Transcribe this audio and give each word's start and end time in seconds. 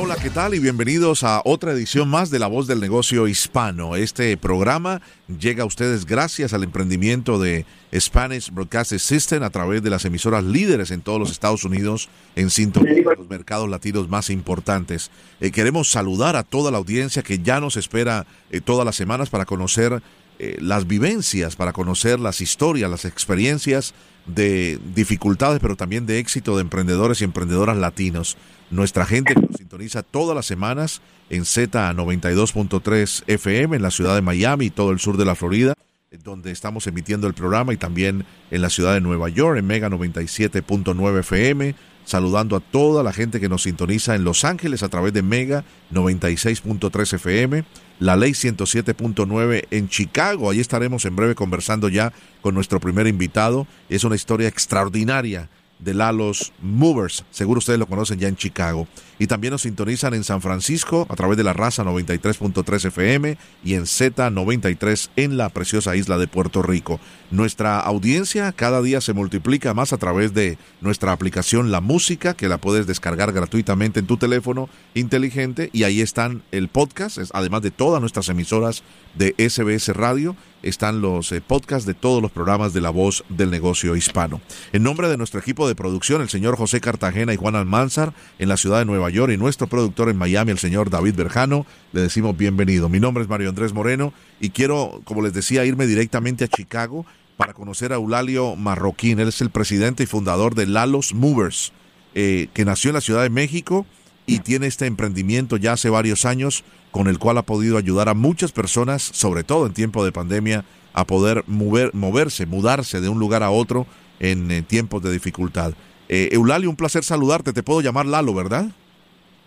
Hola, 0.00 0.14
¿qué 0.14 0.30
tal? 0.30 0.54
Y 0.54 0.60
bienvenidos 0.60 1.24
a 1.24 1.42
otra 1.44 1.72
edición 1.72 2.08
más 2.08 2.30
de 2.30 2.38
La 2.38 2.46
Voz 2.46 2.68
del 2.68 2.78
Negocio 2.78 3.26
Hispano. 3.26 3.96
Este 3.96 4.36
programa 4.36 5.02
llega 5.40 5.64
a 5.64 5.66
ustedes 5.66 6.06
gracias 6.06 6.52
al 6.52 6.62
emprendimiento 6.62 7.40
de 7.40 7.66
Spanish 7.92 8.52
Broadcasting 8.52 9.00
System 9.00 9.42
a 9.42 9.50
través 9.50 9.82
de 9.82 9.90
las 9.90 10.04
emisoras 10.04 10.44
líderes 10.44 10.92
en 10.92 11.00
todos 11.00 11.18
los 11.18 11.32
Estados 11.32 11.64
Unidos 11.64 12.08
en 12.36 12.50
sintonía 12.50 13.02
con 13.02 13.16
los 13.16 13.28
mercados 13.28 13.68
latinos 13.68 14.08
más 14.08 14.30
importantes. 14.30 15.10
Eh, 15.40 15.50
queremos 15.50 15.90
saludar 15.90 16.36
a 16.36 16.44
toda 16.44 16.70
la 16.70 16.78
audiencia 16.78 17.24
que 17.24 17.40
ya 17.40 17.58
nos 17.58 17.76
espera 17.76 18.24
eh, 18.52 18.60
todas 18.60 18.86
las 18.86 18.94
semanas 18.94 19.30
para 19.30 19.46
conocer 19.46 20.00
eh, 20.38 20.58
las 20.60 20.86
vivencias, 20.86 21.56
para 21.56 21.72
conocer 21.72 22.20
las 22.20 22.40
historias, 22.40 22.88
las 22.88 23.04
experiencias 23.04 23.94
de 24.28 24.78
dificultades, 24.94 25.58
pero 25.60 25.76
también 25.76 26.06
de 26.06 26.18
éxito 26.18 26.56
de 26.56 26.62
emprendedores 26.62 27.20
y 27.20 27.24
emprendedoras 27.24 27.76
latinos. 27.76 28.36
Nuestra 28.70 29.06
gente 29.06 29.34
que 29.34 29.40
nos 29.40 29.56
sintoniza 29.56 30.02
todas 30.02 30.36
las 30.36 30.46
semanas 30.46 31.00
en 31.30 31.42
Z92.3 31.42 33.24
FM 33.26 33.76
en 33.76 33.82
la 33.82 33.90
ciudad 33.90 34.14
de 34.14 34.22
Miami 34.22 34.66
y 34.66 34.70
todo 34.70 34.90
el 34.90 34.98
sur 34.98 35.16
de 35.16 35.24
la 35.24 35.34
Florida, 35.34 35.74
donde 36.22 36.50
estamos 36.50 36.86
emitiendo 36.86 37.26
el 37.26 37.34
programa, 37.34 37.72
y 37.72 37.76
también 37.76 38.24
en 38.50 38.62
la 38.62 38.70
ciudad 38.70 38.94
de 38.94 39.00
Nueva 39.00 39.28
York 39.28 39.58
en 39.58 39.66
Mega 39.66 39.88
97.9 39.88 41.20
FM. 41.20 41.74
Saludando 42.08 42.56
a 42.56 42.60
toda 42.60 43.02
la 43.02 43.12
gente 43.12 43.38
que 43.38 43.50
nos 43.50 43.64
sintoniza 43.64 44.14
en 44.14 44.24
Los 44.24 44.46
Ángeles 44.46 44.82
a 44.82 44.88
través 44.88 45.12
de 45.12 45.20
Mega 45.20 45.66
96.3 45.92 47.12
FM, 47.12 47.64
la 47.98 48.16
ley 48.16 48.30
107.9 48.30 49.66
en 49.70 49.90
Chicago. 49.90 50.48
Ahí 50.48 50.58
estaremos 50.58 51.04
en 51.04 51.14
breve 51.16 51.34
conversando 51.34 51.90
ya 51.90 52.14
con 52.40 52.54
nuestro 52.54 52.80
primer 52.80 53.06
invitado. 53.08 53.66
Es 53.90 54.04
una 54.04 54.16
historia 54.16 54.48
extraordinaria 54.48 55.50
de 55.78 55.94
Lalos 55.94 56.52
Movers. 56.60 57.24
Seguro 57.30 57.58
ustedes 57.58 57.78
lo 57.78 57.86
conocen 57.86 58.18
ya 58.18 58.28
en 58.28 58.36
Chicago. 58.36 58.86
Y 59.18 59.26
también 59.26 59.52
nos 59.52 59.62
sintonizan 59.62 60.14
en 60.14 60.22
San 60.22 60.40
Francisco 60.40 61.06
a 61.08 61.16
través 61.16 61.36
de 61.36 61.44
la 61.44 61.52
raza 61.52 61.82
93.3 61.84 62.84
FM 62.86 63.36
y 63.64 63.74
en 63.74 63.82
Z93 63.82 65.10
en 65.16 65.36
la 65.36 65.48
preciosa 65.48 65.96
isla 65.96 66.18
de 66.18 66.28
Puerto 66.28 66.62
Rico. 66.62 67.00
Nuestra 67.30 67.80
audiencia 67.80 68.52
cada 68.52 68.80
día 68.80 69.00
se 69.00 69.12
multiplica 69.12 69.74
más 69.74 69.92
a 69.92 69.98
través 69.98 70.34
de 70.34 70.56
nuestra 70.80 71.12
aplicación 71.12 71.72
La 71.72 71.80
Música, 71.80 72.34
que 72.34 72.48
la 72.48 72.58
puedes 72.58 72.86
descargar 72.86 73.32
gratuitamente 73.32 74.00
en 74.00 74.06
tu 74.06 74.16
teléfono 74.18 74.68
inteligente. 74.94 75.70
Y 75.72 75.82
ahí 75.82 76.00
están 76.00 76.42
el 76.52 76.68
podcast, 76.68 77.18
además 77.32 77.62
de 77.62 77.72
todas 77.72 78.00
nuestras 78.00 78.28
emisoras 78.28 78.82
de 79.14 79.34
SBS 79.36 79.88
Radio 79.88 80.36
están 80.62 81.00
los 81.00 81.32
eh, 81.32 81.40
podcasts 81.40 81.86
de 81.86 81.94
todos 81.94 82.22
los 82.22 82.30
programas 82.30 82.72
de 82.72 82.80
La 82.80 82.90
Voz 82.90 83.24
del 83.28 83.50
Negocio 83.50 83.96
Hispano. 83.96 84.40
En 84.72 84.82
nombre 84.82 85.08
de 85.08 85.16
nuestro 85.16 85.40
equipo 85.40 85.68
de 85.68 85.74
producción, 85.74 86.20
el 86.20 86.28
señor 86.28 86.56
José 86.56 86.80
Cartagena 86.80 87.32
y 87.32 87.36
Juan 87.36 87.56
Almanzar, 87.56 88.12
en 88.38 88.48
la 88.48 88.56
ciudad 88.56 88.78
de 88.78 88.84
Nueva 88.84 89.10
York, 89.10 89.32
y 89.32 89.36
nuestro 89.36 89.66
productor 89.66 90.08
en 90.08 90.16
Miami, 90.16 90.50
el 90.50 90.58
señor 90.58 90.90
David 90.90 91.14
Berjano, 91.14 91.66
le 91.92 92.02
decimos 92.02 92.36
bienvenido. 92.36 92.88
Mi 92.88 93.00
nombre 93.00 93.22
es 93.22 93.28
Mario 93.28 93.48
Andrés 93.48 93.72
Moreno 93.72 94.12
y 94.40 94.50
quiero, 94.50 95.00
como 95.04 95.22
les 95.22 95.32
decía, 95.32 95.64
irme 95.64 95.86
directamente 95.86 96.44
a 96.44 96.48
Chicago 96.48 97.06
para 97.36 97.54
conocer 97.54 97.92
a 97.92 97.96
Eulalio 97.96 98.56
Marroquín. 98.56 99.20
Él 99.20 99.28
es 99.28 99.40
el 99.40 99.50
presidente 99.50 100.02
y 100.02 100.06
fundador 100.06 100.54
de 100.54 100.66
Lalos 100.66 101.14
Movers, 101.14 101.72
eh, 102.14 102.48
que 102.52 102.64
nació 102.64 102.90
en 102.90 102.94
la 102.94 103.00
Ciudad 103.00 103.22
de 103.22 103.30
México 103.30 103.86
y 104.28 104.40
tiene 104.40 104.66
este 104.66 104.86
emprendimiento 104.86 105.56
ya 105.56 105.72
hace 105.72 105.90
varios 105.90 106.24
años 106.24 106.62
con 106.92 107.08
el 107.08 107.18
cual 107.18 107.38
ha 107.38 107.42
podido 107.42 107.78
ayudar 107.78 108.08
a 108.08 108.14
muchas 108.14 108.52
personas, 108.52 109.02
sobre 109.02 109.42
todo 109.42 109.66
en 109.66 109.72
tiempo 109.72 110.04
de 110.04 110.12
pandemia, 110.12 110.64
a 110.92 111.04
poder 111.04 111.42
mover, 111.46 111.94
moverse, 111.94 112.46
mudarse 112.46 113.00
de 113.00 113.08
un 113.08 113.18
lugar 113.18 113.42
a 113.42 113.50
otro 113.50 113.86
en 114.20 114.50
eh, 114.50 114.62
tiempos 114.62 115.02
de 115.02 115.10
dificultad. 115.10 115.72
Eh, 116.08 116.28
Eulalio, 116.32 116.70
un 116.70 116.76
placer 116.76 117.04
saludarte. 117.04 117.52
Te 117.52 117.62
puedo 117.62 117.80
llamar 117.80 118.06
Lalo, 118.06 118.34
¿verdad? 118.34 118.66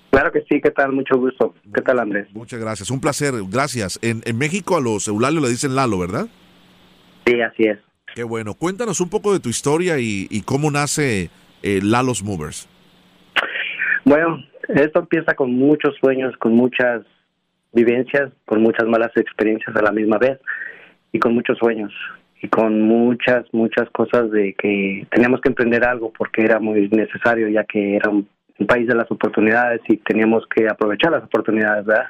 Claro 0.10 0.32
que 0.32 0.42
sí, 0.50 0.60
¿qué 0.62 0.72
tal? 0.72 0.92
Mucho 0.92 1.18
gusto. 1.18 1.54
¿Qué 1.74 1.82
tal, 1.82 2.00
Andrés? 2.00 2.28
Muchas 2.34 2.60
gracias, 2.60 2.92
un 2.92 3.00
placer, 3.00 3.34
gracias. 3.50 4.00
En, 4.02 4.22
en 4.26 4.38
México 4.38 4.76
a 4.76 4.82
los 4.82 5.08
Eulalio 5.08 5.42
le 5.42 5.50
dicen 5.50 5.76
Lalo, 5.76 6.00
¿verdad? 6.00 6.28
Sí, 7.26 7.40
así 7.40 7.64
es. 7.64 7.80
Qué 8.16 8.24
bueno. 8.24 8.56
Cuéntanos 8.56 9.00
un 9.00 9.10
poco 9.10 9.32
de 9.34 9.40
tu 9.40 9.50
historia 9.50 9.98
y, 10.00 10.42
cómo 10.46 10.70
nace 10.70 11.30
eh, 11.64 11.80
Lalos 11.82 12.24
Movers. 12.24 12.68
Bueno, 14.04 14.44
esto 14.76 15.00
empieza 15.00 15.34
con 15.34 15.52
muchos 15.54 15.96
sueños, 16.00 16.36
con 16.38 16.54
muchas 16.54 17.04
vivencias, 17.74 18.32
con 18.46 18.62
muchas 18.62 18.88
malas 18.88 19.12
experiencias 19.16 19.76
a 19.76 19.82
la 19.82 19.92
misma 19.92 20.18
vez 20.18 20.40
y 21.12 21.20
con 21.20 21.34
muchos 21.34 21.58
sueños 21.58 21.94
y 22.42 22.48
con 22.48 22.82
muchas, 22.82 23.46
muchas 23.54 23.90
cosas 23.92 24.32
de 24.32 24.54
que 24.54 25.06
teníamos 25.12 25.42
que 25.42 25.50
emprender 25.50 25.86
algo 25.86 26.12
porque 26.18 26.44
era 26.44 26.60
muy 26.60 26.90
necesario 26.90 27.48
ya 27.50 27.64
que 27.64 27.96
era 27.96 28.10
un, 28.10 28.28
país 28.68 28.88
de 28.88 28.94
las 28.94 29.10
oportunidades 29.10 29.82
y 29.88 29.98
teníamos 29.98 30.46
que 30.46 30.68
aprovechar 30.70 31.12
las 31.12 31.24
oportunidades, 31.24 31.84
¿verdad? 31.84 32.06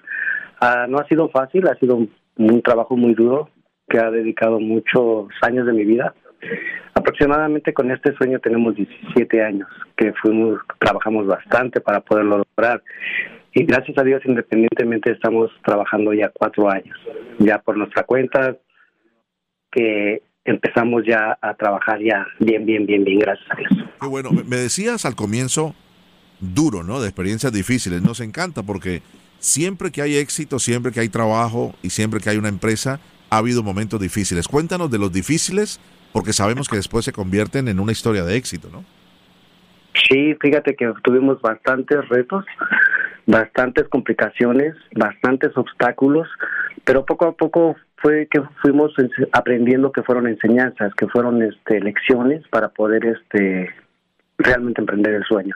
Ah, 0.60 0.86
no 0.90 0.98
ha 0.98 1.08
sido 1.08 1.30
fácil, 1.30 1.66
ha 1.66 1.76
sido 1.76 2.06
un 2.36 2.62
trabajo 2.62 2.98
muy 2.98 3.14
duro 3.14 3.50
que 3.88 3.98
ha 3.98 4.12
dedicado 4.12 4.60
muchos 4.60 5.30
años 5.44 5.66
de 5.66 5.72
mi 5.72 5.86
vida 5.86 6.14
Aproximadamente 6.94 7.74
con 7.74 7.90
este 7.92 8.14
sueño 8.16 8.40
tenemos 8.40 8.76
17 8.76 9.44
años 9.44 9.68
que 9.96 10.14
fuimos, 10.22 10.60
trabajamos 10.80 11.26
bastante 11.28 11.82
para 11.82 12.02
poderlo 12.02 12.40
lograr. 12.40 12.84
Y 13.54 13.64
gracias 13.66 13.98
a 13.98 14.04
Dios, 14.04 14.22
independientemente, 14.26 15.12
estamos 15.12 15.52
trabajando 15.66 16.14
ya 16.14 16.30
cuatro 16.30 16.70
años, 16.70 16.98
ya 17.40 17.60
por 17.60 17.78
nuestra 17.78 18.04
cuenta, 18.04 18.58
que 19.72 20.22
empezamos 20.46 21.04
ya 21.06 21.38
a 21.42 21.54
trabajar 21.54 22.00
ya 22.02 22.26
bien, 22.40 22.66
bien, 22.66 22.86
bien, 22.86 23.04
bien, 23.04 23.20
gracias 23.20 23.50
a 23.52 23.56
Dios. 23.56 23.72
Qué 24.00 24.08
bueno, 24.08 24.32
me 24.32 24.56
decías 24.56 25.06
al 25.06 25.16
comienzo, 25.16 25.76
duro, 26.40 26.84
¿no? 26.84 27.02
De 27.02 27.08
experiencias 27.08 27.54
difíciles. 27.54 28.02
Nos 28.02 28.20
encanta 28.20 28.64
porque 28.64 29.02
siempre 29.40 29.92
que 29.92 30.02
hay 30.02 30.18
éxito, 30.18 30.60
siempre 30.60 30.92
que 30.92 31.00
hay 31.00 31.10
trabajo 31.10 31.74
y 31.82 31.90
siempre 31.90 32.20
que 32.20 32.30
hay 32.30 32.38
una 32.38 32.50
empresa, 32.50 33.00
ha 33.30 33.38
habido 33.38 33.64
momentos 33.64 34.00
difíciles. 34.00 34.48
Cuéntanos 34.48 34.92
de 34.92 35.00
los 35.00 35.12
difíciles 35.12 35.80
porque 36.14 36.34
sabemos 36.34 36.68
que 36.70 36.76
después 36.76 37.06
se 37.06 37.14
convierten 37.14 37.68
en 37.68 37.80
una 37.80 37.92
historia 37.92 38.24
de 38.24 38.36
éxito, 38.36 38.70
¿no? 38.72 38.84
Sí, 39.94 40.36
fíjate 40.40 40.76
que 40.76 40.92
tuvimos 41.04 41.42
bastantes 41.42 42.08
retos, 42.10 42.46
bastantes 43.26 43.88
complicaciones, 43.90 44.76
bastantes 44.96 45.56
obstáculos, 45.58 46.28
pero 46.86 47.06
poco 47.06 47.26
a 47.26 47.34
poco 47.34 47.76
fue 47.98 48.28
que 48.32 48.42
fuimos 48.62 48.94
aprendiendo 49.32 49.92
que 49.92 50.02
fueron 50.04 50.28
enseñanzas, 50.28 50.94
que 50.96 51.08
fueron 51.08 51.42
este 51.44 51.80
lecciones 51.80 52.42
para 52.50 52.70
poder 52.70 53.06
este 53.06 53.70
realmente 54.38 54.82
emprender 54.82 55.14
el 55.14 55.24
sueño. 55.24 55.56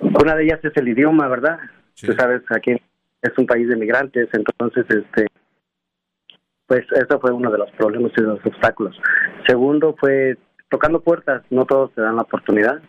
Una 0.00 0.34
de 0.36 0.44
ellas 0.44 0.60
es 0.62 0.76
el 0.76 0.88
idioma, 0.88 1.28
¿verdad? 1.28 1.58
Tú 2.00 2.12
sabes, 2.12 2.42
aquí 2.50 2.72
es 3.22 3.38
un 3.38 3.46
país 3.46 3.68
de 3.68 3.76
migrantes, 3.76 4.28
entonces, 4.32 4.84
este, 4.90 5.26
pues 6.74 6.86
eso 6.90 7.20
fue 7.20 7.30
uno 7.30 7.52
de 7.52 7.58
los 7.58 7.70
problemas 7.72 8.10
y 8.16 8.20
de 8.20 8.26
los 8.26 8.44
obstáculos. 8.44 9.00
Segundo 9.46 9.94
fue 9.96 10.36
tocando 10.68 11.00
puertas, 11.00 11.44
no 11.50 11.66
todos 11.66 11.92
te 11.94 12.00
dan 12.00 12.16
la 12.16 12.22
oportunidad 12.22 12.82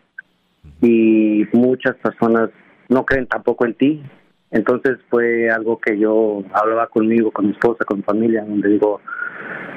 y 0.82 1.46
muchas 1.54 1.96
personas 1.98 2.50
no 2.90 3.06
creen 3.06 3.28
tampoco 3.28 3.64
en 3.64 3.76
ti. 3.76 4.04
Entonces 4.50 4.98
fue 5.12 5.52
algo 5.52 5.78
que 5.78 6.00
yo 6.00 6.44
hablaba 6.54 6.88
conmigo, 6.88 7.30
con 7.30 7.46
mi 7.46 7.52
esposa, 7.52 7.86
con 7.86 7.98
mi 7.98 8.04
familia, 8.04 8.44
donde 8.44 8.70
digo, 8.70 9.02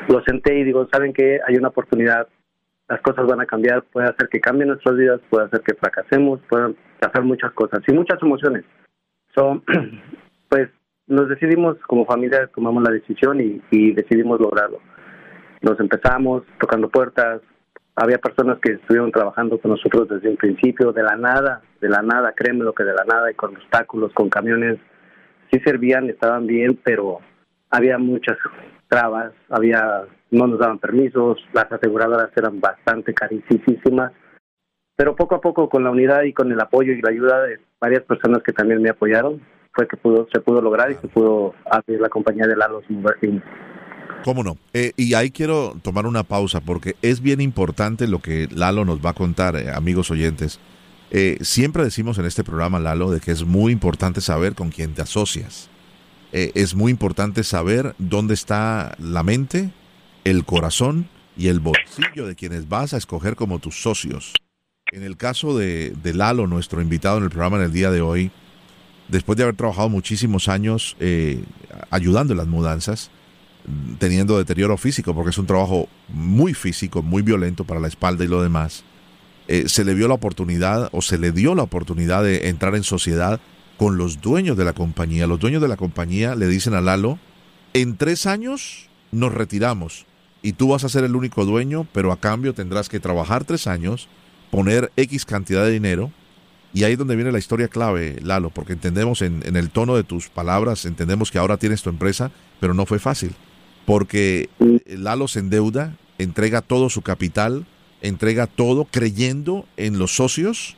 lo 0.09 0.23
senté 0.23 0.59
y 0.59 0.65
digo, 0.65 0.89
¿saben 0.91 1.13
que 1.13 1.41
Hay 1.47 1.57
una 1.57 1.69
oportunidad, 1.69 2.29
las 2.89 3.03
cosas 3.03 3.27
van 3.27 3.43
a 3.43 3.47
cambiar, 3.47 3.83
puede 3.93 4.09
hacer 4.09 4.31
que 4.31 4.41
cambien 4.41 4.69
nuestras 4.69 4.97
vidas, 4.97 5.21
puede 5.29 5.49
hacer 5.49 5.61
que 5.61 5.75
fracasemos, 5.75 6.41
pueden 6.49 6.77
pasar 6.99 7.25
muchas 7.25 7.53
cosas 7.53 7.81
y 7.87 7.93
muchas 7.93 8.23
emociones. 8.23 8.65
So, 9.35 9.63
pues 10.49 10.71
nos 11.09 11.29
decidimos 11.29 11.77
como 11.87 12.05
familia, 12.05 12.49
tomamos 12.55 12.83
la 12.83 12.91
decisión 12.91 13.41
y, 13.41 13.93
decidimos 13.93 14.41
lograrlo. 14.41 14.81
Nos 15.63 15.81
empezamos 15.81 16.45
tocando 16.61 16.89
puertas, 16.89 17.41
había 17.97 18.19
personas 18.19 18.59
que 18.61 18.73
estuvieron 18.73 19.11
trabajando 19.11 19.59
con 19.59 19.73
nosotros 19.73 20.09
desde 20.09 20.29
un 20.29 20.37
principio, 20.37 20.93
de 20.93 21.03
la 21.03 21.17
nada, 21.17 21.63
de 21.81 21.89
la 21.89 22.03
nada, 22.03 22.33
créeme 22.37 22.65
lo 22.65 22.73
que 22.73 22.85
de 22.85 22.95
la 22.95 23.05
nada, 23.05 23.31
y 23.31 23.35
con 23.35 23.57
obstáculos, 23.57 24.13
con 24.13 24.29
camiones, 24.29 24.79
sí 25.51 25.59
servían, 25.65 26.09
estaban 26.09 26.47
bien, 26.47 26.79
pero 26.85 27.19
había 27.71 27.99
muchas 27.99 28.37
trabas, 28.89 29.33
había 29.49 30.05
no 30.31 30.47
nos 30.47 30.59
daban 30.59 30.79
permisos, 30.79 31.39
las 31.55 31.73
aseguradoras 31.73 32.31
eran 32.37 32.61
bastante 32.61 33.15
carísimas, 33.15 34.13
pero 34.95 35.17
poco 35.17 35.37
a 35.37 35.41
poco 35.41 35.69
con 35.69 35.85
la 35.85 35.91
unidad 35.91 36.23
y 36.25 36.35
con 36.35 36.53
el 36.53 36.61
apoyo 36.61 36.93
y 36.93 37.01
la 37.01 37.11
ayuda 37.11 37.43
de 37.45 37.61
varias 37.81 38.03
personas 38.03 38.43
que 38.43 38.53
también 38.53 38.83
me 38.83 38.91
apoyaron, 38.91 39.41
fue 39.79 39.87
que 39.87 39.97
pudo, 39.97 40.27
se 40.33 40.41
pudo 40.41 40.61
lograr 40.61 40.91
y 40.91 40.97
se 40.97 41.07
pudo 41.07 41.55
abrir 41.71 42.01
la 42.01 42.09
compañía 42.09 42.49
de 42.49 42.57
Lalos 42.57 42.83
Movers 42.89 43.21
¿Cómo 44.25 44.43
no? 44.43 44.57
Eh, 44.75 44.91
y 44.97 45.15
ahí 45.15 45.31
quiero 45.31 45.77
tomar 45.83 46.05
una 46.05 46.25
pausa 46.25 46.61
porque 46.61 46.97
es 47.01 47.21
bien 47.21 47.41
importante 47.41 48.09
lo 48.09 48.19
que 48.19 48.49
Lalo 48.51 48.85
nos 48.85 48.99
va 48.99 49.11
a 49.11 49.15
contar, 49.15 49.55
eh, 49.55 49.71
amigos 49.71 50.11
oyentes. 50.11 50.59
Eh, 51.13 51.39
siempre 51.43 51.85
decimos 51.85 52.19
en 52.19 52.25
este 52.25 52.43
programa, 52.43 52.81
Lalo, 52.81 53.13
de 53.13 53.21
que 53.21 53.31
es 53.31 53.45
muy 53.45 53.71
importante 53.71 54.21
saber 54.21 54.57
con 54.57 54.71
quién 54.71 54.95
te 54.95 55.03
asocias. 55.03 55.71
es 56.33 56.75
muy 56.75 56.91
importante 56.91 57.45
saber 57.45 57.95
dónde 57.99 58.35
está 58.35 58.97
la 58.99 59.23
mente, 59.23 59.71
el 60.25 60.45
corazón 60.45 61.09
y 61.37 61.47
el 61.49 61.61
bolsillo 61.61 62.27
de 62.27 62.35
quienes 62.35 62.69
vas 62.69 62.95
a 62.95 62.97
escoger 62.97 63.37
como 63.37 63.61
tus 63.61 63.81
socios. 63.81 64.35
En 64.91 65.05
el 65.05 65.17
caso 65.17 65.57
de, 65.57 65.95
de 66.03 66.15
Lalo, 66.15 66.49
nuestro 66.49 66.83
invitado 66.83 67.19
en 67.19 67.25
el 67.25 67.31
programa 67.31 67.59
en 67.59 67.63
el 67.63 67.73
día 67.73 67.93
de 67.93 68.01
hoy, 68.01 68.33
después 69.09 69.37
de 69.37 69.45
haber 69.45 69.57
trabajado 69.57 69.89
muchísimos 69.89 70.49
años 70.49 70.97
eh, 71.01 71.43
ayudando 71.91 72.33
en 72.33 72.39
las 72.39 72.47
mudanzas, 72.47 73.11
teniendo 73.99 74.39
deterioro 74.39 74.77
físico, 74.77 75.15
porque 75.15 75.31
es 75.31 75.39
un 75.39 75.47
trabajo 75.47 75.89
muy 76.09 76.55
físico, 76.55 77.03
muy 77.03 77.23
violento 77.23 77.65
para 77.65 77.81
la 77.81 77.89
espalda 77.89 78.25
y 78.25 78.29
lo 78.29 78.43
demás, 78.43 78.85
eh, 79.47 79.69
se 79.69 79.85
le 79.85 79.95
vio 79.95 80.09
la 80.09 80.15
oportunidad 80.15 80.89
o 80.93 81.03
se 81.03 81.19
le 81.19 81.33
dio 81.33 81.55
la 81.55 81.63
oportunidad 81.63 82.23
de 82.23 82.49
entrar 82.49 82.75
en 82.75 82.85
sociedad 82.85 83.41
con 83.77 83.97
los 83.97 84.21
dueños 84.21 84.57
de 84.57 84.65
la 84.65 84.73
compañía. 84.73 85.27
Los 85.27 85.41
dueños 85.41 85.63
de 85.63 85.69
la 85.69 85.77
compañía 85.77 86.35
le 86.35 86.47
dicen 86.47 86.75
a 86.75 86.81
Lalo, 86.81 87.19
en 87.75 87.97
tres 87.97 88.27
años 88.27 88.89
nos 89.11 89.33
retiramos 89.33 90.07
y 90.43 90.53
tú 90.53 90.69
vas 90.69 90.85
a 90.85 90.89
ser 90.89 91.05
el 91.05 91.17
único 91.17 91.45
dueño, 91.45 91.87
pero 91.93 92.13
a 92.13 92.21
cambio 92.21 92.55
tendrás 92.55 92.89
que 92.89 93.01
trabajar 93.01 93.45
tres 93.45 93.67
años, 93.67 94.09
poner 94.51 94.93
X 94.97 95.25
cantidad 95.25 95.65
de 95.65 95.73
dinero 95.73 96.13
y 96.73 96.85
ahí 96.85 96.93
es 96.93 96.99
donde 96.99 97.17
viene 97.17 97.33
la 97.33 97.39
historia 97.39 97.69
clave, 97.69 98.19
Lalo, 98.23 98.51
porque 98.51 98.75
entendemos 98.75 99.23
en, 99.23 99.43
el 99.57 99.71
tono 99.71 99.97
de 99.97 100.05
tus 100.05 100.29
palabras, 100.29 100.85
entendemos 100.85 101.31
que 101.31 101.39
ahora 101.39 101.57
tienes 101.57 101.83
tu 101.83 101.91
empresa, 101.91 102.31
pero 102.61 102.75
no 102.75 102.85
fue 102.85 102.99
fácil, 102.99 103.35
porque 103.87 104.51
Lalo 104.87 105.29
se 105.29 105.41
endeuda, 105.41 105.97
entrega 106.19 106.61
todo 106.61 106.91
su 106.91 107.03
capital, 107.03 107.67
entrega 108.03 108.47
todo 108.47 108.85
creyendo 108.85 109.67
en 109.77 109.99
los 109.99 110.15
socios 110.15 110.77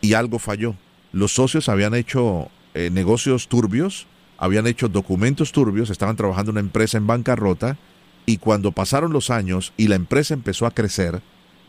y 0.00 0.14
algo 0.14 0.38
falló. 0.38 0.74
Los 1.12 1.32
socios 1.32 1.68
habían 1.68 1.94
hecho 1.94 2.48
eh, 2.74 2.90
negocios 2.90 3.48
turbios, 3.48 4.06
habían 4.38 4.66
hecho 4.66 4.88
documentos 4.88 5.52
turbios, 5.52 5.90
estaban 5.90 6.16
trabajando 6.16 6.50
en 6.50 6.54
una 6.54 6.66
empresa 6.66 6.98
en 6.98 7.06
bancarrota 7.06 7.76
y 8.24 8.38
cuando 8.38 8.72
pasaron 8.72 9.12
los 9.12 9.30
años 9.30 9.72
y 9.76 9.88
la 9.88 9.96
empresa 9.96 10.34
empezó 10.34 10.66
a 10.66 10.72
crecer, 10.72 11.22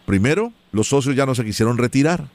primero, 0.05 0.53
los 0.71 0.87
socios 0.87 1.15
ya 1.15 1.25
no 1.25 1.35
se 1.35 1.45
quisieron 1.45 1.77
retirar 1.77 2.29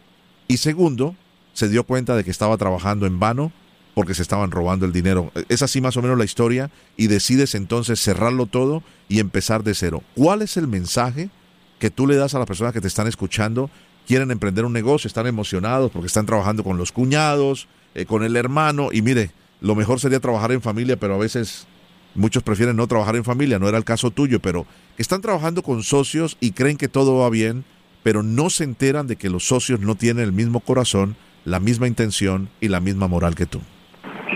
y 0.49 0.59
segundo, 0.59 1.17
se 1.53 1.69
dio 1.69 1.85
cuenta 1.85 2.17
de 2.17 2.25
que 2.25 2.31
estaba 2.31 2.57
trabajando 2.57 3.07
en 3.07 3.19
vano 3.19 3.53
porque 3.95 4.15
se 4.15 4.23
estaban 4.23 4.51
robando 4.51 4.87
el 4.87 4.93
dinero. 4.93 5.33
Es 5.49 5.63
así 5.63 5.81
más 5.81 5.97
o 5.97 6.03
menos 6.03 6.19
la 6.19 6.25
historia 6.25 6.71
y 6.97 7.09
decides 7.09 7.55
entonces 7.55 8.01
cerrarlo 8.01 8.47
todo 8.47 8.83
y 9.09 9.21
empezar 9.21 9.63
de 9.63 9.75
cero. 9.75 10.03
¿Cuál 10.15 10.43
es 10.43 10.57
el 10.57 10.67
mensaje 10.67 11.31
que 11.79 11.91
tú 11.91 12.07
le 12.07 12.17
das 12.17 12.35
a 12.35 12.39
las 12.39 12.47
personas 12.47 12.73
que 12.73 12.81
te 12.81 12.89
están 12.89 13.07
escuchando? 13.07 13.71
Quieren 14.07 14.31
emprender 14.31 14.65
un 14.65 14.73
negocio, 14.73 15.09
están 15.09 15.27
emocionados 15.27 15.91
porque 15.91 16.07
están 16.07 16.27
trabajando 16.27 16.65
con 16.65 16.79
los 16.79 16.91
cuñados, 16.91 17.69
eh, 17.95 18.07
con 18.07 18.25
el 18.25 18.37
hermano 18.37 18.89
y 18.93 19.03
mire, 19.03 19.31
lo 19.61 19.75
mejor 19.75 20.01
sería 20.01 20.21
trabajar 20.21 20.53
en 20.53 20.63
familia, 20.63 20.97
pero 20.97 21.15
a 21.15 21.19
veces 21.19 21.67
muchos 22.15 22.43
prefieren 22.43 22.77
no 22.77 22.87
trabajar 22.87 23.17
en 23.17 23.25
familia, 23.25 23.59
no 23.59 23.69
era 23.69 23.79
el 23.79 23.85
caso 23.85 24.11
tuyo, 24.11 24.41
pero 24.41 24.67
están 24.99 25.21
trabajando 25.21 25.63
con 25.63 25.83
socios 25.83 26.37
y 26.41 26.53
creen 26.53 26.77
que 26.77 26.89
todo 26.89 27.19
va 27.19 27.31
bien, 27.31 27.65
pero 28.03 28.23
no 28.23 28.51
se 28.51 28.65
enteran 28.65 29.07
de 29.07 29.17
que 29.17 29.31
los 29.31 29.47
socios 29.47 29.81
no 29.81 29.95
tienen 29.95 30.25
el 30.25 30.33
mismo 30.33 30.61
corazón 30.61 31.17
la 31.45 31.61
misma 31.61 31.89
intención 31.89 32.49
y 32.61 32.69
la 32.69 32.81
misma 32.81 33.09
moral 33.09 33.35
que 33.35 33.47
tú? 33.47 33.61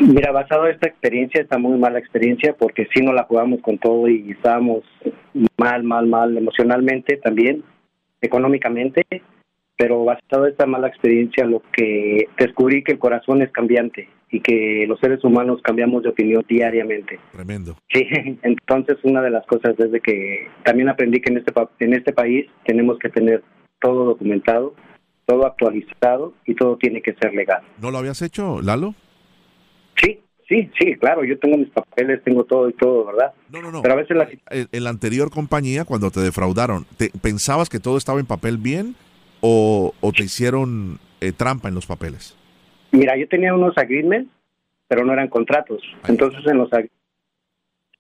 Mira, 0.01 0.31
basado 0.31 0.67
en 0.67 0.75
esta 0.75 0.89
experiencia, 0.89 1.41
está 1.41 1.59
muy 1.59 1.79
mala 1.79 1.99
experiencia 1.99 2.55
porque 2.59 2.87
si 2.95 3.03
no 3.03 3.13
la 3.13 3.25
jugamos 3.25 3.61
con 3.63 3.79
todo 3.79 4.09
y 4.09 4.31
estábamos 4.31 4.85
mal, 5.57 5.83
mal, 5.85 6.07
mal 6.07 6.37
emocionalmente 6.37 7.17
también, 7.17 7.65
económicamente, 8.21 9.05
pero 9.77 10.05
basado 10.05 10.47
en 10.47 10.53
esta 10.53 10.67
mala 10.67 10.89
experiencia, 10.89 11.47
lo 11.47 11.63
que 11.73 12.29
descubrí 12.39 12.83
que 12.83 12.93
el 12.93 12.99
corazón 12.99 13.43
es 13.43 13.51
cambiante 13.53 14.09
y 14.31 14.41
que 14.41 14.85
los 14.89 14.99
seres 15.01 15.23
humanos 15.25 15.61
cambiamos 15.63 16.03
de 16.03 16.11
opinión 16.11 16.45
diariamente. 16.49 17.19
Tremendo. 17.33 17.77
Sí, 17.93 18.07
entonces 18.43 18.99
una 19.03 19.23
de 19.23 19.31
las 19.31 19.47
cosas 19.47 19.79
es 19.79 19.91
de 19.91 20.01
que 20.01 20.49
también 20.65 20.89
aprendí 20.89 21.21
que 21.21 21.33
en 21.33 21.39
este, 21.39 21.53
en 21.81 21.95
este 21.95 22.13
país 22.13 22.47
tenemos 22.65 22.99
que 22.99 23.09
tener 23.09 23.43
todo 23.81 24.05
documentado, 24.05 24.75
todo 25.27 25.47
actualizado 25.47 26.33
y 26.47 26.55
todo 26.55 26.77
tiene 26.77 27.03
que 27.03 27.15
ser 27.15 27.35
legal. 27.35 27.63
¿No 27.81 27.91
lo 27.91 27.99
habías 27.99 28.23
hecho, 28.23 28.63
Lalo? 28.63 28.95
Sí, 30.01 30.21
sí, 30.49 30.71
sí, 30.79 30.95
claro, 30.97 31.25
yo 31.25 31.39
tengo 31.39 31.59
mis 31.59 31.71
papeles, 31.71 32.23
tengo 32.25 32.45
todo 32.45 32.69
y 32.69 32.73
todo, 32.75 33.07
¿verdad? 33.07 33.33
No, 33.51 33.61
no, 33.61 33.71
no. 33.71 33.83
Pero 33.83 33.95
a 33.95 33.97
veces 33.97 34.17
la... 34.17 34.29
En 34.51 34.85
la 34.85 34.91
anterior 34.91 35.31
compañía, 35.31 35.85
cuando 35.85 36.11
te 36.11 36.21
defraudaron, 36.21 36.87
¿te, 36.97 37.11
¿pensabas 37.21 37.69
que 37.69 37.81
todo 37.81 37.99
estaba 37.99 38.21
en 38.21 38.27
papel 38.27 38.59
bien 38.59 38.95
o, 39.41 39.93
te 40.17 40.25
hicieron 40.25 40.99
eh, 41.21 41.33
trampa 41.33 41.69
en 41.69 41.75
los 41.75 41.87
papeles? 41.87 42.37
Mira, 42.93 43.17
yo 43.17 43.29
tenía 43.29 43.53
unos 43.53 43.77
agreements, 43.77 44.31
pero 44.89 45.05
no 45.05 45.13
eran 45.13 45.29
contratos. 45.29 45.83
Entonces 46.07 46.47
en 46.47 46.59
los 46.59 46.71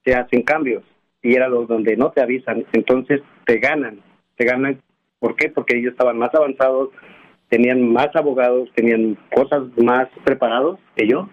se 0.05 0.15
hacen 0.15 0.43
cambios 0.43 0.85
y 1.23 1.35
era 1.35 1.49
lo 1.49 1.67
donde 1.67 1.97
no 1.97 2.13
te 2.13 2.23
avisan, 2.23 2.65
entonces 2.73 3.21
te 3.45 3.59
ganan, 3.59 4.01
te 4.37 4.45
ganan. 4.45 4.81
¿Por 5.19 5.35
qué? 5.35 5.49
Porque 5.49 5.77
ellos 5.77 5.93
estaban 5.93 6.19
más 6.19 6.33
avanzados, 6.35 6.91
tenían 7.49 7.93
más 7.93 8.09
abogados, 8.15 8.69
tenían 8.75 9.17
cosas 9.35 9.63
más 9.77 10.09
preparados 10.25 10.79
que 10.97 11.09
yo. 11.09 11.29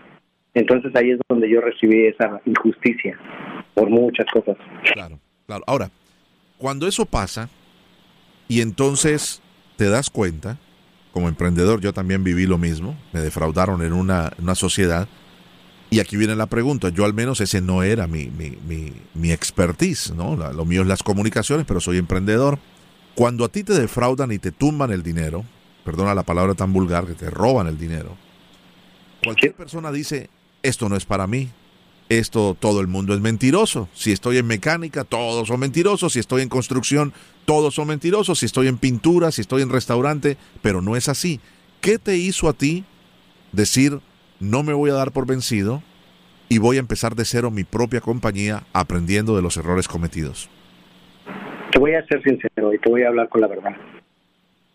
Entonces 0.54 0.96
ahí 0.96 1.12
es 1.12 1.20
donde 1.28 1.50
yo 1.50 1.62
recibí 1.62 2.06
esa 2.06 2.40
injusticia 2.46 3.18
por 3.74 3.90
muchas 3.90 4.28
cosas. 4.32 4.56
Claro, 4.94 5.20
claro. 5.48 5.64
Ahora, 5.66 5.90
cuando 6.58 6.88
eso 6.88 7.06
pasa 7.06 7.50
y 8.48 8.62
entonces 8.62 9.42
te 9.78 9.90
das 9.90 10.10
cuenta, 10.10 10.58
como 11.12 11.28
emprendedor 11.28 11.82
yo 11.82 11.94
también 11.94 12.24
viví 12.24 12.46
lo 12.46 12.58
mismo, 12.58 12.96
me 13.14 13.22
defraudaron 13.22 13.82
en 13.84 13.94
una, 13.94 14.32
una 14.40 14.56
sociedad 14.56 15.08
y 15.90 16.00
aquí 16.00 16.18
viene 16.18 16.36
la 16.36 16.48
pregunta, 16.48 16.90
yo 16.90 17.06
al 17.06 17.14
menos 17.14 17.40
ese 17.40 17.62
no 17.62 17.84
era 17.84 18.08
mi, 18.08 18.26
mi, 18.28 18.58
mi, 18.68 18.94
mi 19.14 19.32
expertise, 19.32 20.12
¿no? 20.16 20.36
Lo 20.36 20.66
mío 20.66 20.82
es 20.82 20.88
las 20.88 21.04
comunicaciones, 21.04 21.68
pero 21.68 21.80
soy 21.80 22.00
emprendedor. 22.00 22.58
Cuando 23.14 23.46
a 23.46 23.50
ti 23.50 23.64
te 23.64 23.74
defraudan 23.74 24.32
y 24.32 24.40
te 24.40 24.52
tumban 24.52 24.92
el 24.92 25.04
dinero, 25.04 25.46
perdona 25.84 26.16
la 26.16 26.24
palabra 26.24 26.54
tan 26.54 26.74
vulgar, 26.74 27.06
que 27.06 27.14
te 27.14 27.30
roban 27.30 27.68
el 27.68 27.78
dinero, 27.78 28.16
cualquier 29.24 29.54
persona 29.54 29.92
dice, 29.92 30.30
esto 30.62 30.90
no 30.90 30.96
es 30.96 31.06
para 31.06 31.28
mí, 31.28 31.50
esto 32.10 32.56
todo 32.60 32.82
el 32.82 32.88
mundo 32.88 33.14
es 33.14 33.22
mentiroso. 33.22 33.90
Si 33.94 34.12
estoy 34.12 34.38
en 34.38 34.46
mecánica, 34.46 35.04
todos 35.04 35.48
son 35.48 35.60
mentirosos. 35.60 36.14
Si 36.14 36.20
estoy 36.20 36.42
en 36.42 36.50
construcción, 36.50 37.14
todos 37.46 37.74
son 37.74 37.88
mentirosos. 37.88 38.40
Si 38.40 38.46
estoy 38.46 38.68
en 38.68 38.78
pintura, 38.78 39.32
si 39.32 39.42
estoy 39.42 39.62
en 39.62 39.70
restaurante, 39.70 40.38
pero 40.62 40.82
no 40.82 40.96
es 40.96 41.10
así. 41.10 41.40
¿Qué 41.82 41.98
te 41.98 42.18
hizo 42.18 42.50
a 42.50 42.54
ti 42.54 42.86
decir, 43.52 44.00
no 44.40 44.64
me 44.64 44.74
voy 44.74 44.90
a 44.90 44.94
dar 44.94 45.12
por 45.12 45.26
vencido 45.26 45.82
y 46.50 46.58
voy 46.58 46.78
a 46.78 46.82
empezar 46.82 47.16
de 47.16 47.26
cero 47.26 47.52
mi 47.52 47.64
propia 47.64 48.02
compañía 48.02 48.64
aprendiendo 48.74 49.36
de 49.36 49.42
los 49.42 49.58
errores 49.58 49.88
cometidos? 49.88 50.50
Te 51.72 51.80
voy 51.80 51.96
a 51.96 52.06
ser 52.06 52.22
sincero 52.22 52.74
y 52.74 52.80
te 52.80 52.90
voy 52.90 53.04
a 53.04 53.08
hablar 53.08 53.30
con 53.30 53.42
la 53.42 53.48
verdad 53.48 53.76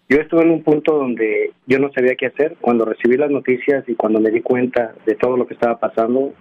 yo 0.08 0.20
estuve 0.20 0.42
en 0.42 0.50
un 0.50 0.62
punto 0.62 0.96
donde 0.96 1.52
yo 1.66 1.78
no 1.78 1.92
sabía 1.92 2.16
qué 2.16 2.26
hacer. 2.26 2.56
Cuando 2.60 2.86
recibí 2.86 3.16
las 3.16 3.30
noticias 3.30 3.84
y 3.88 3.94
cuando 3.94 4.20
me 4.20 4.30
di 4.30 4.40
cuenta 4.40 4.94
de 5.04 5.14
todo 5.16 5.36
lo 5.36 5.46
que 5.46 5.54
estaba 5.54 5.78
pasando, 5.78 6.32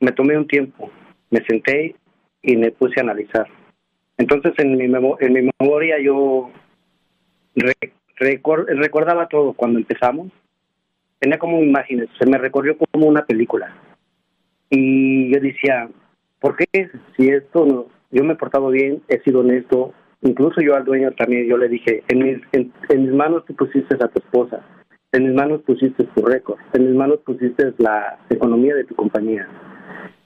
me 0.00 0.12
tomé 0.12 0.36
un 0.38 0.46
tiempo, 0.46 0.90
me 1.30 1.44
senté 1.44 1.96
y 2.42 2.56
me 2.56 2.70
puse 2.70 3.00
a 3.00 3.02
analizar. 3.02 3.48
Entonces 4.18 4.52
en 4.58 4.76
mi, 4.76 4.84
en 4.84 5.32
mi 5.32 5.50
memoria 5.58 5.96
yo 6.00 6.50
recordaba 8.76 9.26
todo 9.28 9.52
cuando 9.52 9.80
empezamos. 9.80 10.30
Tenía 11.18 11.38
como 11.38 11.60
imágenes, 11.60 12.08
se 12.20 12.30
me 12.30 12.38
recorrió 12.38 12.76
como 12.78 13.06
una 13.06 13.26
película. 13.26 13.74
Y 14.70 15.32
yo 15.34 15.40
decía, 15.40 15.88
¿por 16.40 16.56
qué? 16.56 16.90
Si 17.16 17.28
esto 17.28 17.66
no, 17.66 17.86
yo 18.12 18.22
me 18.22 18.34
he 18.34 18.36
portado 18.36 18.68
bien, 18.68 19.02
he 19.08 19.18
sido 19.20 19.40
honesto, 19.40 19.92
incluso 20.22 20.60
yo 20.60 20.74
al 20.74 20.84
dueño 20.84 21.12
también, 21.12 21.46
yo 21.46 21.56
le 21.56 21.68
dije, 21.68 22.02
en 22.08 22.18
mis, 22.18 22.38
en, 22.52 22.72
mis 23.02 23.12
manos 23.12 23.44
tú 23.46 23.54
pusiste 23.54 23.94
a 23.94 24.08
tu 24.08 24.20
esposa, 24.20 24.60
en 25.12 25.24
mis 25.24 25.34
manos 25.34 25.62
pusiste 25.62 26.04
tu 26.04 26.24
récord, 26.24 26.58
en 26.72 26.86
mis 26.86 26.94
manos 26.94 27.20
pusiste 27.24 27.72
la 27.78 28.18
economía 28.30 28.74
de 28.74 28.84
tu 28.84 28.94
compañía, 28.94 29.48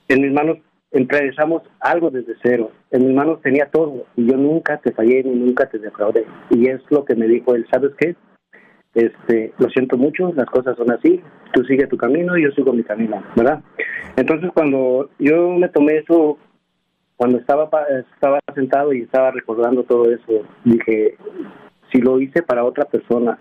en 0.07 0.21
mis 0.21 0.31
manos 0.31 0.57
empezamos 0.91 1.63
algo 1.79 2.11
desde 2.11 2.35
cero, 2.41 2.71
en 2.91 3.07
mis 3.07 3.15
manos 3.15 3.41
tenía 3.41 3.65
todo 3.65 4.05
y 4.15 4.27
yo 4.29 4.37
nunca 4.37 4.77
te 4.77 4.91
fallé 4.91 5.23
ni 5.23 5.35
nunca 5.35 5.67
te 5.67 5.79
defraudé. 5.79 6.25
Y 6.51 6.67
es 6.67 6.81
lo 6.91 7.03
que 7.03 7.15
me 7.15 7.27
dijo 7.27 7.55
él, 7.55 7.65
¿sabes 7.71 7.91
qué? 7.97 8.15
Este, 8.93 9.53
lo 9.57 9.69
siento 9.69 9.97
mucho, 9.97 10.31
las 10.35 10.45
cosas 10.45 10.77
son 10.77 10.91
así, 10.91 11.19
tú 11.51 11.63
sigue 11.63 11.87
tu 11.87 11.97
camino 11.97 12.37
y 12.37 12.43
yo 12.43 12.51
sigo 12.51 12.73
mi 12.73 12.83
camino, 12.83 13.23
¿verdad? 13.35 13.61
Entonces 14.15 14.51
cuando 14.53 15.09
yo 15.17 15.49
me 15.57 15.67
tomé 15.69 15.97
eso 15.97 16.37
cuando 17.15 17.37
estaba 17.37 17.69
estaba 18.13 18.39
sentado 18.53 18.93
y 18.93 19.01
estaba 19.01 19.31
recordando 19.31 19.83
todo 19.83 20.11
eso, 20.11 20.45
dije, 20.63 21.17
si 21.91 21.99
lo 21.99 22.19
hice 22.19 22.41
para 22.41 22.63
otra 22.63 22.85
persona, 22.85 23.37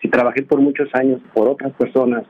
si 0.00 0.08
trabajé 0.08 0.42
por 0.42 0.60
muchos 0.60 0.88
años 0.94 1.20
por 1.34 1.48
otras 1.48 1.72
personas, 1.72 2.24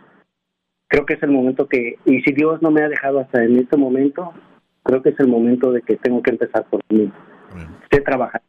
creo 0.88 1.04
que 1.04 1.14
es 1.14 1.23
el 1.23 1.30
momento 1.30 1.68
que, 1.68 1.99
y 2.07 2.21
si 2.23 2.33
Dios 2.33 2.62
no 2.62 2.71
me 2.71 2.83
ha 2.83 2.88
dejado 2.88 3.21
hasta 3.21 3.45
en 3.45 3.59
este 3.59 3.76
momento, 3.76 4.33
creo 4.83 5.02
que 5.02 5.11
es 5.11 5.21
el 5.21 5.28
momento 5.28 5.71
de 5.71 5.83
que 5.83 5.97
tengo 5.97 6.23
que 6.23 6.30
empezar 6.30 6.64
por 6.64 6.80
mí. 6.88 7.12
Sé 7.90 8.00
trabajar, 8.00 8.42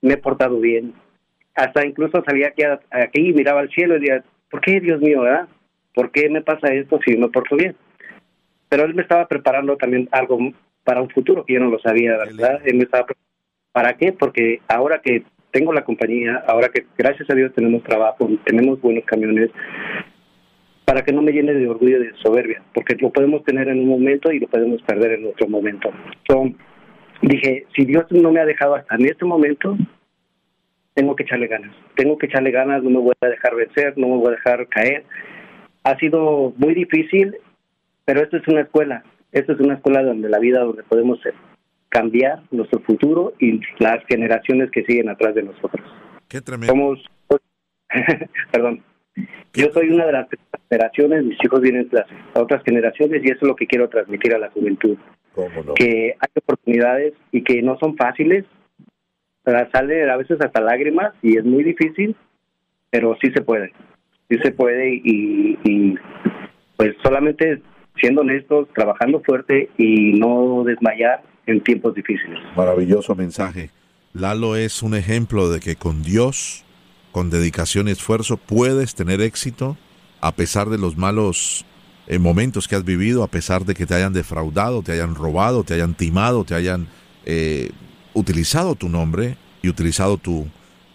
me 0.00 0.14
he 0.14 0.16
portado 0.16 0.58
bien, 0.60 0.94
hasta 1.54 1.86
incluso 1.86 2.22
salía 2.24 2.48
aquí, 2.48 2.62
aquí 2.90 3.28
y 3.28 3.34
miraba 3.34 3.60
al 3.60 3.70
cielo 3.70 3.96
y 3.96 4.00
decía, 4.00 4.24
¿por 4.50 4.60
qué 4.60 4.80
Dios 4.80 5.00
mío, 5.00 5.22
verdad? 5.22 5.48
¿Por 5.94 6.10
qué 6.10 6.30
me 6.30 6.42
pasa 6.42 6.72
esto 6.72 6.98
si 7.04 7.16
me 7.16 7.28
porto 7.28 7.56
bien? 7.56 7.76
Pero 8.68 8.84
él 8.84 8.94
me 8.94 9.02
estaba 9.02 9.26
preparando 9.26 9.76
también 9.76 10.08
algo 10.12 10.38
para 10.88 11.02
un 11.02 11.10
futuro 11.10 11.44
que 11.44 11.52
yo 11.52 11.60
no 11.60 11.68
lo 11.68 11.78
sabía, 11.80 12.16
¿verdad? 12.16 12.62
Él 12.64 12.76
me 12.76 12.84
estaba 12.84 13.04
¿Para 13.72 13.98
qué? 13.98 14.14
Porque 14.14 14.62
ahora 14.68 15.02
que 15.02 15.22
tengo 15.50 15.70
la 15.74 15.84
compañía, 15.84 16.42
ahora 16.46 16.70
que 16.70 16.86
gracias 16.96 17.28
a 17.28 17.34
Dios 17.34 17.52
tenemos 17.52 17.82
trabajo, 17.82 18.26
tenemos 18.46 18.80
buenos 18.80 19.04
camiones, 19.04 19.50
para 20.86 21.02
que 21.02 21.12
no 21.12 21.20
me 21.20 21.32
llene 21.32 21.52
de 21.52 21.68
orgullo 21.68 21.98
y 21.98 22.06
de 22.06 22.14
soberbia, 22.22 22.62
porque 22.72 22.94
lo 22.94 23.10
podemos 23.10 23.44
tener 23.44 23.68
en 23.68 23.80
un 23.80 23.88
momento 23.88 24.32
y 24.32 24.38
lo 24.38 24.48
podemos 24.48 24.80
perder 24.80 25.18
en 25.18 25.26
otro 25.26 25.46
momento. 25.46 25.90
So, 26.26 26.44
dije, 27.20 27.66
si 27.76 27.84
Dios 27.84 28.06
no 28.10 28.32
me 28.32 28.40
ha 28.40 28.46
dejado 28.46 28.74
hasta 28.74 28.94
en 28.94 29.04
este 29.04 29.26
momento, 29.26 29.76
tengo 30.94 31.14
que 31.16 31.24
echarle 31.24 31.48
ganas, 31.48 31.76
tengo 31.96 32.16
que 32.16 32.24
echarle 32.24 32.50
ganas, 32.50 32.82
no 32.82 32.88
me 32.88 33.00
voy 33.00 33.14
a 33.20 33.26
dejar 33.26 33.54
vencer, 33.56 33.92
no 33.98 34.08
me 34.08 34.16
voy 34.16 34.28
a 34.28 34.36
dejar 34.36 34.66
caer. 34.68 35.04
Ha 35.84 35.98
sido 35.98 36.54
muy 36.56 36.72
difícil, 36.72 37.36
pero 38.06 38.22
esto 38.22 38.38
es 38.38 38.48
una 38.48 38.62
escuela, 38.62 39.04
esta 39.32 39.52
es 39.52 39.60
una 39.60 39.74
escuela 39.74 40.02
donde 40.02 40.28
la 40.28 40.38
vida, 40.38 40.60
donde 40.60 40.82
podemos 40.82 41.18
cambiar 41.88 42.42
nuestro 42.50 42.80
futuro 42.80 43.34
y 43.38 43.60
las 43.78 44.04
generaciones 44.06 44.70
que 44.70 44.84
siguen 44.84 45.08
atrás 45.08 45.34
de 45.34 45.42
nosotros. 45.42 45.86
Qué 46.28 46.40
tremendo. 46.40 46.72
Somos, 46.72 47.04
perdón, 48.52 48.82
yo 49.54 49.72
soy 49.72 49.88
una 49.90 50.06
de 50.06 50.12
las 50.12 50.28
generaciones, 50.68 51.24
mis 51.24 51.38
hijos 51.42 51.60
vienen 51.60 51.88
a 52.34 52.40
otras 52.40 52.62
generaciones 52.64 53.22
y 53.24 53.28
eso 53.28 53.38
es 53.42 53.48
lo 53.48 53.56
que 53.56 53.66
quiero 53.66 53.88
transmitir 53.88 54.34
a 54.34 54.38
la 54.38 54.50
juventud. 54.50 54.96
Que 55.76 56.16
hay 56.18 56.28
oportunidades 56.34 57.14
y 57.30 57.42
que 57.42 57.62
no 57.62 57.78
son 57.78 57.96
fáciles, 57.96 58.44
sale 59.72 60.10
a 60.10 60.16
veces 60.16 60.38
hasta 60.40 60.60
lágrimas 60.60 61.14
y 61.22 61.38
es 61.38 61.44
muy 61.44 61.62
difícil, 61.62 62.16
pero 62.90 63.16
sí 63.22 63.30
se 63.30 63.40
puede, 63.40 63.72
sí 64.28 64.36
se 64.42 64.50
puede 64.50 64.94
y, 64.94 65.58
y 65.64 65.94
pues 66.76 66.96
solamente 67.02 67.62
siendo 68.00 68.22
honestos, 68.22 68.68
trabajando 68.74 69.20
fuerte 69.20 69.70
y 69.76 70.12
no 70.18 70.64
desmayar 70.64 71.22
en 71.46 71.62
tiempos 71.62 71.94
difíciles. 71.94 72.38
Maravilloso 72.56 73.14
mensaje. 73.14 73.70
Lalo 74.12 74.56
es 74.56 74.82
un 74.82 74.94
ejemplo 74.94 75.50
de 75.50 75.60
que 75.60 75.76
con 75.76 76.02
Dios, 76.02 76.64
con 77.12 77.30
dedicación 77.30 77.88
y 77.88 77.92
esfuerzo, 77.92 78.36
puedes 78.36 78.94
tener 78.94 79.20
éxito 79.20 79.76
a 80.20 80.32
pesar 80.32 80.68
de 80.68 80.78
los 80.78 80.96
malos 80.96 81.64
eh, 82.06 82.18
momentos 82.18 82.68
que 82.68 82.76
has 82.76 82.84
vivido, 82.84 83.22
a 83.22 83.28
pesar 83.28 83.64
de 83.64 83.74
que 83.74 83.86
te 83.86 83.94
hayan 83.94 84.12
defraudado, 84.12 84.82
te 84.82 84.92
hayan 84.92 85.14
robado, 85.14 85.62
te 85.64 85.74
hayan 85.74 85.94
timado, 85.94 86.44
te 86.44 86.54
hayan 86.54 86.88
eh, 87.24 87.70
utilizado 88.14 88.74
tu 88.74 88.88
nombre 88.88 89.36
y 89.62 89.68
utilizado 89.68 90.16
tu, 90.18 90.48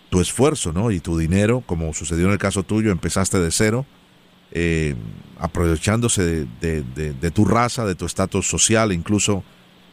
tu 0.10 0.22
esfuerzo 0.22 0.74
¿no? 0.74 0.91
y 0.91 1.00
tu 1.00 1.17
dinero, 1.17 1.63
como 1.65 1.93
sucedió 1.93 2.25
en 2.25 2.33
el 2.33 2.38
caso 2.38 2.63
tuyo, 2.63 2.91
empezaste 2.91 3.39
de 3.39 3.51
cero 3.51 3.86
eh, 4.55 4.93
aprovechándose 5.39 6.45
de, 6.62 7.31
tu 7.33 7.43
raza, 7.43 7.86
de 7.86 7.95
tu 7.95 8.05
estatus 8.05 8.48
social, 8.48 8.93
incluso 8.93 9.43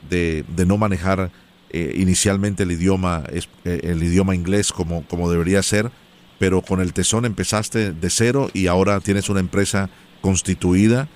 de, 0.09 0.45
no 0.67 0.77
manejar 0.77 1.33
eh, 1.71 1.95
inicialmente 1.97 2.65
el 2.65 2.73
idioma, 2.73 3.25
eh, 3.65 3.81
el 3.83 4.03
idioma 4.03 4.35
inglés 4.35 4.71
como, 4.71 5.03
como 5.09 5.31
debería 5.31 5.63
ser, 5.63 5.91
pero 6.39 6.61
con 6.61 6.81
el 6.81 6.93
tesón 6.93 7.25
empezaste 7.25 7.93
de 7.93 8.11
cero 8.11 8.51
y 8.53 8.67
ahora 8.67 9.01
tienes 9.01 9.31
una 9.31 9.41
empresa 9.41 9.89
constituida. 10.21 11.09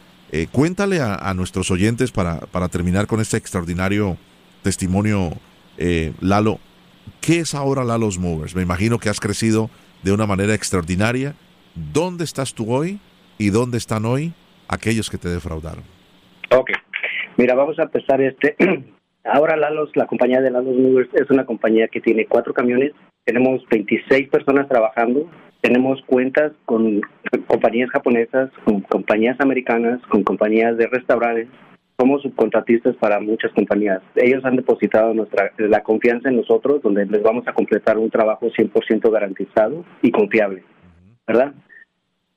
cuéntale 0.50 1.00
a, 1.00 1.32
nuestros 1.34 1.70
oyentes 1.70 2.10
para, 2.10 2.40
para, 2.40 2.68
terminar 2.68 3.06
con 3.06 3.20
este 3.20 3.36
extraordinario 3.36 4.16
testimonio, 4.62 5.38
Lalo, 6.20 6.58
¿qué 7.20 7.40
es 7.40 7.54
ahora 7.54 7.84
Lalo's 7.84 8.18
Movers? 8.18 8.54
Me 8.54 8.62
imagino 8.62 8.98
que 8.98 9.10
has 9.10 9.20
crecido 9.20 9.70
de 10.02 10.12
una 10.12 10.26
manera 10.26 10.54
extraordinaria. 10.54 11.36
¿Dónde 11.74 12.24
estás 12.24 12.54
tú 12.54 12.72
hoy? 12.72 12.98
Y 13.38 13.50
dónde 13.50 13.78
están 13.78 14.04
hoy 14.04 14.32
aquellos 14.68 15.10
que 15.10 15.18
te 15.18 15.28
defraudaron. 15.28 15.84
Ok, 16.50 16.70
mira, 17.36 17.54
vamos 17.54 17.78
a 17.78 17.84
empezar 17.84 18.20
este. 18.20 18.56
Ahora 19.24 19.56
Lalos, 19.56 19.90
la 19.94 20.06
compañía 20.06 20.40
de 20.40 20.50
Lalos 20.50 20.76
Movers 20.76 21.08
es 21.14 21.30
una 21.30 21.46
compañía 21.46 21.88
que 21.88 22.00
tiene 22.00 22.26
cuatro 22.26 22.52
camiones, 22.52 22.92
tenemos 23.24 23.62
26 23.70 24.28
personas 24.28 24.68
trabajando, 24.68 25.30
tenemos 25.62 26.02
cuentas 26.04 26.52
con 26.66 27.00
compañías 27.46 27.88
japonesas, 27.90 28.50
con 28.64 28.82
compañías 28.82 29.40
americanas, 29.40 30.02
con 30.10 30.24
compañías 30.24 30.76
de 30.76 30.86
restaurantes, 30.88 31.48
somos 31.98 32.22
subcontratistas 32.22 32.96
para 32.96 33.20
muchas 33.20 33.52
compañías. 33.52 34.02
Ellos 34.16 34.44
han 34.44 34.56
depositado 34.56 35.14
nuestra 35.14 35.52
la 35.58 35.82
confianza 35.82 36.28
en 36.28 36.36
nosotros, 36.36 36.82
donde 36.82 37.06
les 37.06 37.22
vamos 37.22 37.46
a 37.46 37.52
completar 37.52 37.98
un 37.98 38.10
trabajo 38.10 38.46
100% 38.46 39.10
garantizado 39.10 39.84
y 40.02 40.10
confiable, 40.10 40.64
¿verdad? 41.26 41.54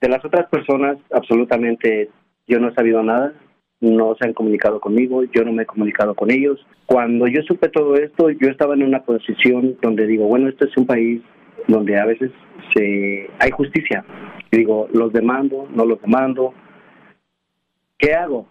De 0.01 0.09
las 0.09 0.23
otras 0.23 0.47
personas, 0.49 0.97
absolutamente 1.11 2.09
yo 2.47 2.59
no 2.59 2.69
he 2.69 2.73
sabido 2.73 3.01
nada, 3.03 3.33
no 3.79 4.15
se 4.15 4.25
han 4.25 4.33
comunicado 4.33 4.79
conmigo, 4.79 5.23
yo 5.23 5.43
no 5.43 5.51
me 5.51 5.63
he 5.63 5.65
comunicado 5.65 6.15
con 6.15 6.31
ellos. 6.31 6.65
Cuando 6.85 7.27
yo 7.27 7.41
supe 7.43 7.69
todo 7.69 7.95
esto, 7.95 8.29
yo 8.29 8.49
estaba 8.49 8.73
en 8.73 8.83
una 8.83 9.03
posición 9.03 9.77
donde 9.81 10.07
digo, 10.07 10.27
bueno, 10.27 10.49
este 10.49 10.65
es 10.65 10.77
un 10.77 10.85
país 10.85 11.21
donde 11.67 11.99
a 11.99 12.05
veces 12.05 12.31
se 12.73 13.29
hay 13.39 13.51
justicia. 13.51 14.03
digo, 14.51 14.87
los 14.93 15.11
demando, 15.13 15.67
no 15.73 15.85
los 15.85 16.01
demando. 16.01 16.53
¿Qué 17.97 18.13
hago? 18.13 18.47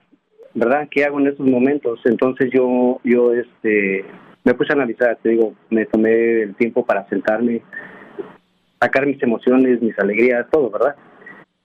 ¿Verdad? 0.55 0.89
¿Qué 0.91 1.05
hago 1.05 1.21
en 1.21 1.29
esos 1.29 1.47
momentos? 1.47 2.01
Entonces 2.05 2.51
yo 2.53 3.01
yo 3.05 3.33
este 3.33 4.05
me 4.45 4.55
puse 4.55 4.73
a 4.73 4.77
analizar, 4.77 5.19
te 5.23 5.31
digo, 5.31 5.55
me 5.71 5.87
tomé 5.87 6.43
el 6.43 6.55
tiempo 6.55 6.87
para 6.87 7.09
sentarme, 7.09 7.63
sacar 8.81 9.05
mis 9.05 9.21
emociones, 9.23 9.83
mis 9.83 9.99
alegrías, 9.99 10.47
todo, 10.51 10.71
¿verdad? 10.71 10.95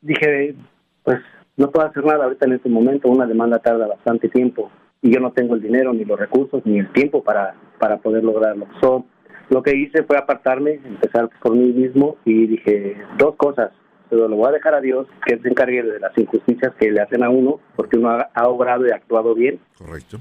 Dije, 0.02 0.56
pues 1.04 1.20
no 1.58 1.72
puedo 1.72 1.88
hacer 1.88 2.04
nada 2.04 2.26
ahorita 2.26 2.46
en 2.46 2.54
este 2.54 2.70
momento, 2.70 3.10
una 3.10 3.26
demanda 3.26 3.60
tarda 3.60 3.88
bastante 3.88 4.30
tiempo 4.30 4.72
y 5.02 5.14
yo 5.14 5.20
no 5.20 5.32
tengo 5.32 5.56
el 5.56 5.62
dinero, 5.62 5.94
ni 5.94 6.06
los 6.06 6.20
recursos, 6.20 6.66
ni 6.66 6.80
el 6.80 6.92
tiempo 6.92 7.24
para, 7.24 7.56
para 7.80 7.98
poder 7.98 8.24
lograrlo. 8.24 8.68
So, 8.80 9.06
lo 9.50 9.64
que 9.64 9.76
hice 9.76 10.04
fue 10.04 10.18
apartarme, 10.18 10.80
empezar 10.86 11.30
por 11.42 11.56
mí 11.56 11.72
mismo 11.74 12.18
y 12.24 12.48
dije 12.48 12.98
dos 13.18 13.36
cosas. 13.36 13.72
Pero 14.10 14.28
lo 14.28 14.36
voy 14.36 14.50
a 14.50 14.52
dejar 14.52 14.76
a 14.76 14.82
Dios, 14.82 15.08
que 15.26 15.38
se 15.38 15.48
encargue 15.48 15.84
de 15.84 16.00
las 16.00 16.18
injusticias 16.18 16.74
que 16.76 16.92
le 16.92 17.02
hacen 17.02 17.24
a 17.24 17.30
uno, 17.30 17.60
porque 17.76 17.98
uno 17.98 18.10
ha, 18.10 18.48
obrado 18.48 18.86
y 18.86 18.92
actuado 18.92 19.34
bien. 19.34 19.60
Correcto. 19.78 20.20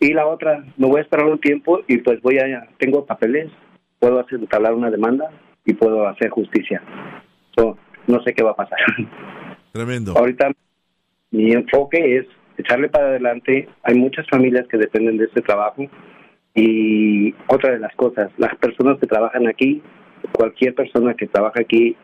Y 0.00 0.12
la 0.12 0.26
otra, 0.26 0.64
me 0.76 0.88
voy 0.88 0.98
a 0.98 1.02
esperar 1.02 1.26
un 1.26 1.38
tiempo 1.38 1.80
y 1.86 1.98
pues 1.98 2.20
voy 2.22 2.38
a, 2.38 2.68
tengo 2.78 3.06
papeles, 3.06 3.50
puedo 4.00 4.18
hacer, 4.18 4.40
entablar 4.40 4.74
una 4.74 4.90
demanda 4.90 5.30
y 5.64 5.74
puedo 5.74 6.06
hacer 6.08 6.30
justicia. 6.30 6.82
So, 7.56 7.78
no 8.06 8.22
sé 8.22 8.32
qué 8.34 8.42
va 8.42 8.52
a 8.52 8.56
pasar. 8.56 8.78
Tremendo. 9.72 10.14
Ahorita 10.16 10.50
mi 11.30 11.52
enfoque 11.52 12.18
es 12.18 12.26
echarle 12.58 12.88
para 12.88 13.06
adelante. 13.06 13.68
Hay 13.82 13.94
muchas 13.96 14.28
familias 14.28 14.66
que 14.68 14.78
dependen 14.78 15.18
de 15.18 15.24
este 15.24 15.42
trabajo. 15.42 15.86
Y 16.54 17.34
otra 17.48 17.72
de 17.72 17.80
las 17.80 17.94
cosas, 17.96 18.30
las 18.38 18.54
personas 18.56 18.98
que 19.00 19.08
trabajan 19.08 19.48
aquí 19.48 19.82
cualquier 20.32 20.74
persona 20.74 21.14
que 21.14 21.26
trabaja 21.26 21.60
aquí, 21.60 21.96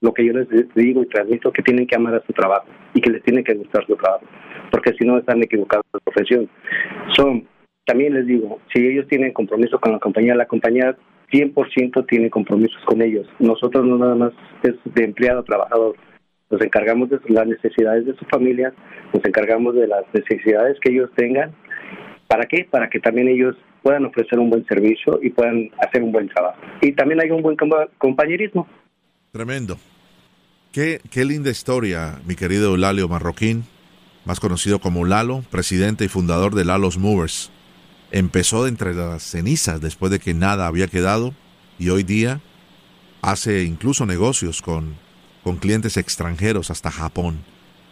lo 0.00 0.12
que 0.12 0.26
yo 0.26 0.32
les 0.32 0.48
digo 0.74 1.02
y 1.02 1.08
transmito 1.08 1.52
que 1.52 1.62
tienen 1.62 1.86
que 1.86 1.96
amar 1.96 2.14
a 2.14 2.26
su 2.26 2.32
trabajo 2.32 2.66
y 2.92 3.00
que 3.00 3.10
les 3.10 3.22
tiene 3.22 3.42
que 3.42 3.54
gustar 3.54 3.86
su 3.86 3.96
trabajo, 3.96 4.24
porque 4.70 4.92
si 4.98 5.06
no 5.06 5.18
están 5.18 5.42
equivocados 5.42 5.84
en 5.86 6.00
su 6.00 6.04
profesión. 6.04 6.50
Son, 7.16 7.46
también 7.86 8.14
les 8.14 8.26
digo, 8.26 8.60
si 8.72 8.86
ellos 8.86 9.06
tienen 9.08 9.32
compromiso 9.32 9.78
con 9.80 9.92
la 9.92 9.98
compañía, 9.98 10.34
la 10.34 10.46
compañía 10.46 10.96
100% 11.32 12.06
tiene 12.06 12.30
compromisos 12.30 12.82
con 12.84 13.02
ellos. 13.02 13.26
Nosotros 13.38 13.84
no 13.84 13.98
nada 13.98 14.14
más 14.14 14.32
es 14.62 14.74
de 14.84 15.04
empleado 15.04 15.42
trabajador. 15.42 15.96
Nos 16.50 16.60
encargamos 16.60 17.10
de 17.10 17.18
las 17.28 17.46
necesidades 17.46 18.06
de 18.06 18.14
su 18.16 18.24
familia, 18.26 18.72
nos 19.12 19.24
encargamos 19.24 19.74
de 19.74 19.88
las 19.88 20.04
necesidades 20.12 20.78
que 20.80 20.92
ellos 20.92 21.10
tengan. 21.16 21.52
¿Para 22.28 22.46
qué? 22.46 22.66
Para 22.70 22.88
que 22.88 23.00
también 23.00 23.28
ellos 23.28 23.56
puedan 23.82 24.04
ofrecer 24.06 24.38
un 24.38 24.50
buen 24.50 24.64
servicio 24.66 25.20
y 25.22 25.30
puedan 25.30 25.70
hacer 25.78 26.02
un 26.02 26.12
buen 26.12 26.28
trabajo. 26.28 26.58
Y 26.80 26.92
también 26.92 27.20
hay 27.20 27.30
un 27.30 27.42
buen 27.42 27.56
compañerismo. 27.98 28.66
Tremendo. 29.32 29.76
Qué, 30.72 31.00
qué 31.10 31.24
linda 31.24 31.50
historia, 31.50 32.18
mi 32.26 32.34
querido 32.34 32.76
Lalio 32.76 33.08
Marroquín, 33.08 33.64
más 34.24 34.40
conocido 34.40 34.80
como 34.80 35.04
Lalo, 35.04 35.44
presidente 35.50 36.04
y 36.04 36.08
fundador 36.08 36.54
de 36.54 36.64
Lalo's 36.64 36.98
Movers. 36.98 37.52
Empezó 38.14 38.68
entre 38.68 38.94
las 38.94 39.24
cenizas 39.24 39.80
después 39.80 40.12
de 40.12 40.20
que 40.20 40.34
nada 40.34 40.68
había 40.68 40.86
quedado 40.86 41.34
y 41.80 41.88
hoy 41.88 42.04
día 42.04 42.40
hace 43.22 43.64
incluso 43.64 44.06
negocios 44.06 44.62
con, 44.62 44.94
con 45.42 45.56
clientes 45.56 45.96
extranjeros 45.96 46.70
hasta 46.70 46.92
Japón. 46.92 47.40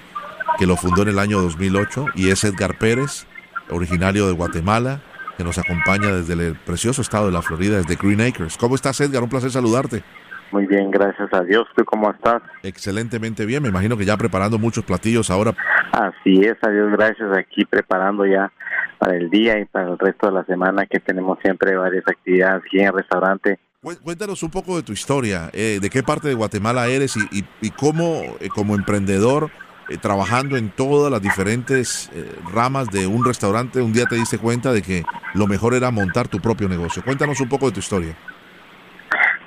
que 0.58 0.66
lo 0.66 0.78
fundó 0.78 1.04
en 1.04 1.10
el 1.10 1.20
año 1.20 1.42
2008 1.42 2.08
y 2.16 2.30
es 2.30 2.44
Edgar 2.44 2.78
Pérez, 2.78 3.26
originario 3.70 4.28
de 4.28 4.34
Guatemala, 4.34 5.02
que 5.38 5.44
nos 5.44 5.58
acompaña 5.58 6.08
desde 6.08 6.34
el 6.34 6.56
precioso 6.56 7.02
estado 7.02 7.28
de 7.28 7.32
la 7.32 7.42
Florida, 7.42 7.78
desde 7.78 7.96
Green 7.96 8.22
Acres. 8.22 8.58
¿Cómo 8.58 8.76
estás, 8.76 9.00
Edgar? 9.02 9.22
Un 9.22 9.30
placer 9.30 9.52
saludarte. 9.52 10.04
Muy 10.52 10.66
bien, 10.66 10.92
gracias 10.92 11.34
a 11.34 11.44
Dios. 11.44 11.68
¿Tú 11.76 11.84
cómo 11.86 12.12
estás? 12.12 12.42
Excelentemente 12.64 13.46
bien. 13.46 13.64
Me 13.64 13.70
imagino 13.70 13.98
que 13.98 14.06
ya 14.06 14.18
preparando 14.18 14.58
muchos 14.58 14.84
platillos 14.86 15.30
ahora. 15.30 15.54
Así 15.92 16.42
es, 16.42 16.56
a 16.62 16.70
Dios 16.70 16.92
gracias. 16.92 17.38
Aquí 17.38 17.66
preparando 17.66 18.26
ya 18.26 18.52
para 18.98 19.16
el 19.16 19.30
día 19.30 19.60
y 19.60 19.66
para 19.66 19.90
el 19.90 20.00
resto 20.00 20.28
de 20.28 20.34
la 20.34 20.46
semana 20.46 20.86
que 20.86 21.00
tenemos 21.00 21.38
siempre 21.42 21.76
varias 21.76 22.04
actividades 22.08 22.64
aquí 22.66 22.80
en 22.80 22.88
el 22.88 22.94
restaurante. 22.94 23.60
Cuéntanos 24.04 24.42
un 24.44 24.50
poco 24.50 24.76
de 24.76 24.84
tu 24.84 24.92
historia, 24.92 25.50
eh, 25.54 25.80
de 25.82 25.90
qué 25.90 26.04
parte 26.04 26.28
de 26.28 26.34
Guatemala 26.34 26.88
eres 26.88 27.16
y, 27.16 27.46
y, 27.62 27.70
cómo 27.72 28.22
eh, 28.40 28.50
como 28.50 28.76
emprendedor, 28.76 29.50
eh, 29.88 29.98
trabajando 29.98 30.58
en 30.58 30.72
todas 30.72 31.12
las 31.12 31.22
diferentes 31.22 32.10
ramas 32.52 32.90
de 32.90 33.08
un 33.08 33.24
restaurante, 33.24 33.82
un 33.82 33.94
día 33.94 34.06
te 34.06 34.16
diste 34.16 34.40
cuenta 34.40 34.74
de 34.74 34.82
que 34.82 35.04
lo 35.36 35.48
mejor 35.48 35.74
era 35.74 35.92
montar 35.92 36.28
tu 36.28 36.40
propio 36.40 36.68
negocio. 36.68 37.04
Cuéntanos 37.04 37.40
un 37.40 37.50
poco 37.50 37.68
de 37.68 37.74
tu 37.74 37.80
historia. 37.80 38.18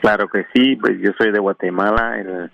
Claro 0.00 0.28
que 0.28 0.46
sí, 0.54 0.76
pues 0.76 0.98
yo 1.00 1.10
soy 1.18 1.30
de 1.30 1.38
Guatemala, 1.38 2.18
el 2.18 2.50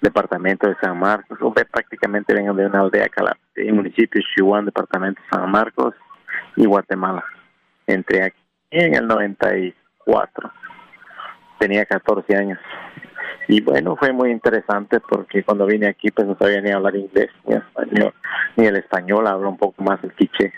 departamento 0.00 0.68
de 0.68 0.74
San 0.82 0.98
Marcos, 0.98 1.38
prácticamente 1.70 2.34
vengo 2.34 2.52
de 2.54 2.66
una 2.66 2.80
aldea, 2.80 3.06
el 3.54 3.72
municipio 3.74 4.20
de 4.20 4.26
Chihuahua, 4.34 4.62
departamento 4.62 5.20
de 5.22 5.28
San 5.38 5.50
Marcos 5.50 5.94
y 6.56 6.66
Guatemala. 6.66 7.24
Entré 7.86 8.24
aquí 8.24 8.40
en 8.70 8.94
el 8.94 9.06
94, 9.06 10.52
tenía 11.58 11.84
14 11.84 12.36
años. 12.36 12.58
Y 13.46 13.60
bueno, 13.60 13.96
fue 13.96 14.12
muy 14.12 14.30
interesante 14.30 15.00
porque 15.00 15.42
cuando 15.44 15.66
vine 15.66 15.88
aquí 15.88 16.10
pues 16.10 16.26
no 16.26 16.36
sabía 16.38 16.60
ni 16.60 16.70
hablar 16.70 16.96
inglés 16.96 17.30
ni 17.46 17.54
español, 17.54 18.14
ni 18.56 18.66
el 18.66 18.76
español, 18.76 19.26
hablo 19.26 19.48
un 19.48 19.58
poco 19.58 19.82
más 19.82 20.02
el 20.02 20.12
quiche. 20.14 20.52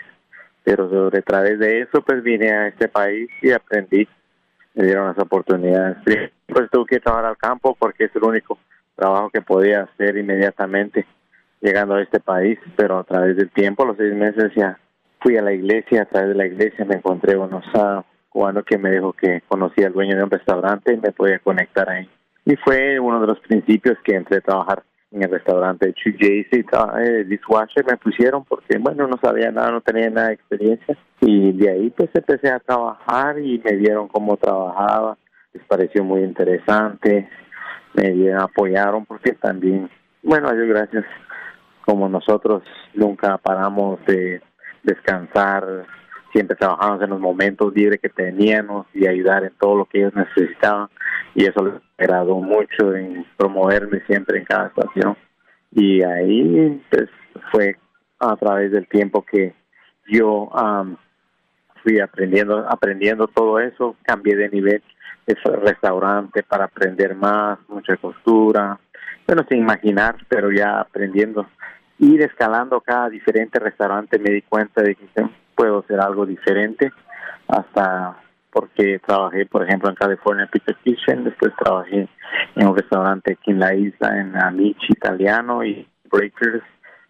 Pero 0.63 0.89
sobre 0.89 1.21
través 1.21 1.59
de 1.59 1.81
eso 1.81 2.01
pues 2.01 2.23
vine 2.23 2.51
a 2.51 2.67
este 2.67 2.87
país 2.87 3.29
y 3.41 3.51
aprendí 3.51 4.07
me 4.75 4.85
dieron 4.85 5.07
las 5.07 5.19
oportunidades. 5.19 5.97
Pues 6.47 6.69
tuve 6.69 6.85
que 6.85 6.99
trabajar 6.99 7.25
al 7.25 7.37
campo 7.37 7.75
porque 7.79 8.05
es 8.05 8.15
el 8.15 8.23
único 8.23 8.59
trabajo 8.95 9.29
que 9.29 9.41
podía 9.41 9.83
hacer 9.83 10.17
inmediatamente 10.17 11.05
llegando 11.61 11.95
a 11.95 12.01
este 12.01 12.19
país, 12.19 12.59
pero 12.75 12.99
a 12.99 13.03
través 13.03 13.37
del 13.37 13.49
tiempo, 13.49 13.85
los 13.85 13.97
seis 13.97 14.13
meses 14.13 14.51
ya 14.55 14.77
fui 15.21 15.37
a 15.37 15.41
la 15.41 15.53
iglesia, 15.53 16.03
a 16.03 16.05
través 16.05 16.29
de 16.29 16.35
la 16.35 16.45
iglesia 16.45 16.85
me 16.85 16.95
encontré 16.95 17.37
unos 17.37 17.65
uh, 17.73 18.03
cubanos 18.29 18.65
que 18.65 18.77
me 18.77 18.91
dijo 18.91 19.13
que 19.13 19.41
conocía 19.47 19.87
al 19.87 19.93
dueño 19.93 20.17
de 20.17 20.23
un 20.23 20.29
restaurante 20.29 20.93
y 20.93 20.97
me 20.97 21.11
podía 21.11 21.39
conectar 21.39 21.89
ahí. 21.89 22.09
Y 22.45 22.57
fue 22.57 22.99
uno 22.99 23.21
de 23.21 23.27
los 23.27 23.39
principios 23.39 23.97
que 24.03 24.15
entré 24.15 24.37
a 24.37 24.41
trabajar 24.41 24.83
en 25.13 25.21
el 25.21 25.29
restaurante 25.29 25.93
Chujace 25.93 26.47
y 26.51 26.65
eh, 26.99 27.23
dishwasher 27.25 27.85
me 27.85 27.97
pusieron 27.97 28.43
porque 28.45 28.79
bueno 28.79 29.07
no 29.07 29.17
sabía 29.21 29.51
nada 29.51 29.71
no 29.71 29.81
tenía 29.81 30.09
nada 30.09 30.29
de 30.29 30.33
experiencia. 30.33 30.97
Y 31.21 31.51
de 31.53 31.69
ahí 31.69 31.89
pues 31.91 32.09
empecé 32.13 32.49
a 32.49 32.59
trabajar 32.59 33.39
y 33.39 33.61
me 33.63 33.73
vieron 33.73 34.07
cómo 34.07 34.37
trabajaba. 34.37 35.17
Les 35.53 35.63
pareció 35.65 36.03
muy 36.03 36.23
interesante. 36.23 37.29
Me 37.93 38.33
apoyaron 38.33 39.05
porque 39.05 39.33
también 39.33 39.89
bueno 40.23 40.51
Dios 40.51 40.67
gracias 40.67 41.05
como 41.85 42.09
nosotros 42.09 42.63
nunca 42.95 43.37
paramos 43.37 44.03
de 44.07 44.41
descansar 44.81 45.85
siempre 46.33 46.57
trabajamos 46.57 47.01
en 47.01 47.11
los 47.11 47.19
momentos 47.19 47.73
libres 47.73 48.01
que 48.01 48.09
teníamos 48.09 48.87
y 48.93 49.07
ayudar 49.07 49.43
en 49.43 49.53
todo 49.59 49.77
lo 49.77 49.85
que 49.85 49.99
ellos 49.99 50.13
necesitaban 50.15 50.89
y 51.35 51.45
eso 51.45 51.63
les 51.63 51.75
agradó 51.97 52.35
mucho 52.39 52.93
en 52.95 53.25
promoverme 53.37 54.01
siempre 54.07 54.39
en 54.39 54.45
cada 54.45 54.67
estación. 54.67 55.15
Y 55.71 56.03
ahí 56.03 56.81
pues 56.89 57.09
fue 57.51 57.77
a 58.19 58.35
través 58.35 58.71
del 58.71 58.87
tiempo 58.87 59.23
que 59.23 59.53
yo 60.07 60.49
fui 61.81 61.99
aprendiendo 61.99 62.65
aprendiendo 62.69 63.27
todo 63.27 63.59
eso 63.59 63.95
cambié 64.03 64.35
de 64.35 64.49
nivel 64.49 64.81
de 65.25 65.35
restaurante 65.61 66.43
para 66.43 66.65
aprender 66.65 67.15
más 67.15 67.57
mucha 67.69 67.95
costura 67.97 68.79
bueno 69.25 69.45
sin 69.47 69.59
imaginar 69.59 70.17
pero 70.27 70.51
ya 70.51 70.79
aprendiendo. 70.79 71.47
Ir 71.99 72.21
escalando 72.21 72.81
cada 72.81 73.09
diferente 73.09 73.59
restaurante 73.59 74.19
me 74.19 74.31
di 74.31 74.41
cuenta 74.41 74.81
de 74.81 74.95
que 74.95 75.05
puedo 75.55 75.79
hacer 75.79 75.99
algo 75.99 76.25
diferente. 76.25 76.91
Hasta 77.47 78.17
porque 78.53 78.99
trabajé 79.05 79.45
por 79.47 79.63
ejemplo 79.63 79.89
en 79.89 79.95
California 79.95 80.49
Pizza 80.51 80.73
Kitchen 80.83 81.23
después 81.23 81.51
trabajé 81.57 82.07
en 82.55 82.67
un 82.67 82.77
restaurante 82.77 83.33
aquí 83.33 83.51
en 83.51 83.59
la 83.59 83.73
isla 83.73 84.19
en 84.19 84.37
Amici 84.37 84.87
italiano 84.89 85.63
y 85.63 85.87
Breakers 86.09 86.63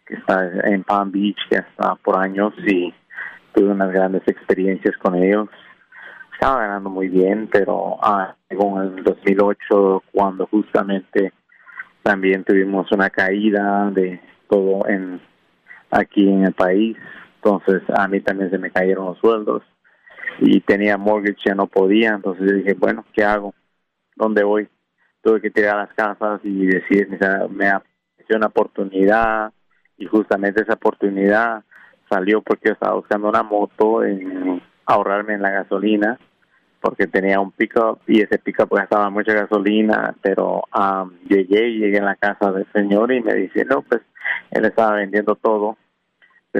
que 0.05 0.15
está 0.15 0.49
en 0.63 0.83
Palm 0.83 1.11
Beach 1.11 1.37
que 1.49 1.57
está 1.57 1.95
por 1.95 2.17
años 2.17 2.53
y 2.65 2.93
tuve 3.53 3.69
unas 3.69 3.91
grandes 3.91 4.23
experiencias 4.25 4.97
con 4.97 5.15
ellos. 5.15 5.49
Estaba 6.33 6.61
ganando 6.61 6.89
muy 6.89 7.09
bien 7.09 7.49
pero 7.51 7.97
ah, 8.01 8.35
en 8.49 8.77
el 8.77 9.03
2008 9.03 10.03
cuando 10.13 10.47
justamente 10.47 11.33
también 12.03 12.43
tuvimos 12.43 12.89
una 12.91 13.09
caída 13.09 13.89
de 13.91 14.21
todo 14.49 14.87
en 14.87 15.19
aquí 15.91 16.27
en 16.27 16.45
el 16.45 16.53
país 16.53 16.97
entonces 17.43 17.81
a 17.95 18.07
mí 18.07 18.21
también 18.21 18.49
se 18.49 18.57
me 18.57 18.71
cayeron 18.71 19.05
los 19.07 19.17
sueldos 19.17 19.63
y 20.39 20.61
tenía 20.61 20.97
mortgage, 20.97 21.37
ya 21.45 21.55
no 21.55 21.67
podía, 21.67 22.09
entonces 22.09 22.55
dije, 22.55 22.73
bueno, 22.73 23.03
¿qué 23.13 23.23
hago? 23.23 23.53
¿Dónde 24.15 24.43
voy? 24.43 24.69
Tuve 25.21 25.41
que 25.41 25.51
tirar 25.51 25.75
las 25.77 25.93
casas 25.93 26.39
y 26.43 26.65
decir, 26.65 27.07
me 27.49 27.69
apareció 27.69 28.37
una 28.37 28.47
oportunidad 28.47 29.51
y 29.97 30.05
justamente 30.05 30.63
esa 30.63 30.73
oportunidad 30.73 31.63
salió 32.09 32.41
porque 32.41 32.69
estaba 32.69 32.95
buscando 32.95 33.29
una 33.29 33.43
moto, 33.43 34.03
en 34.03 34.61
ahorrarme 34.85 35.33
en 35.33 35.41
la 35.41 35.51
gasolina 35.51 36.17
porque 36.81 37.07
tenía 37.07 37.39
un 37.39 37.51
pick-up 37.51 37.99
y 38.07 38.21
ese 38.21 38.37
pick-up 38.37 38.67
gastaba 38.69 39.09
mucha 39.09 39.33
gasolina, 39.33 40.13
pero 40.21 40.63
um, 40.77 41.11
llegué 41.29 41.71
llegué 41.71 41.97
en 41.97 42.05
la 42.05 42.15
casa 42.15 42.51
del 42.51 42.67
señor 42.73 43.13
y 43.13 43.21
me 43.21 43.33
dice, 43.35 43.63
no, 43.63 43.83
pues 43.83 44.01
él 44.51 44.65
estaba 44.65 44.95
vendiendo 44.95 45.35
todo, 45.35 45.77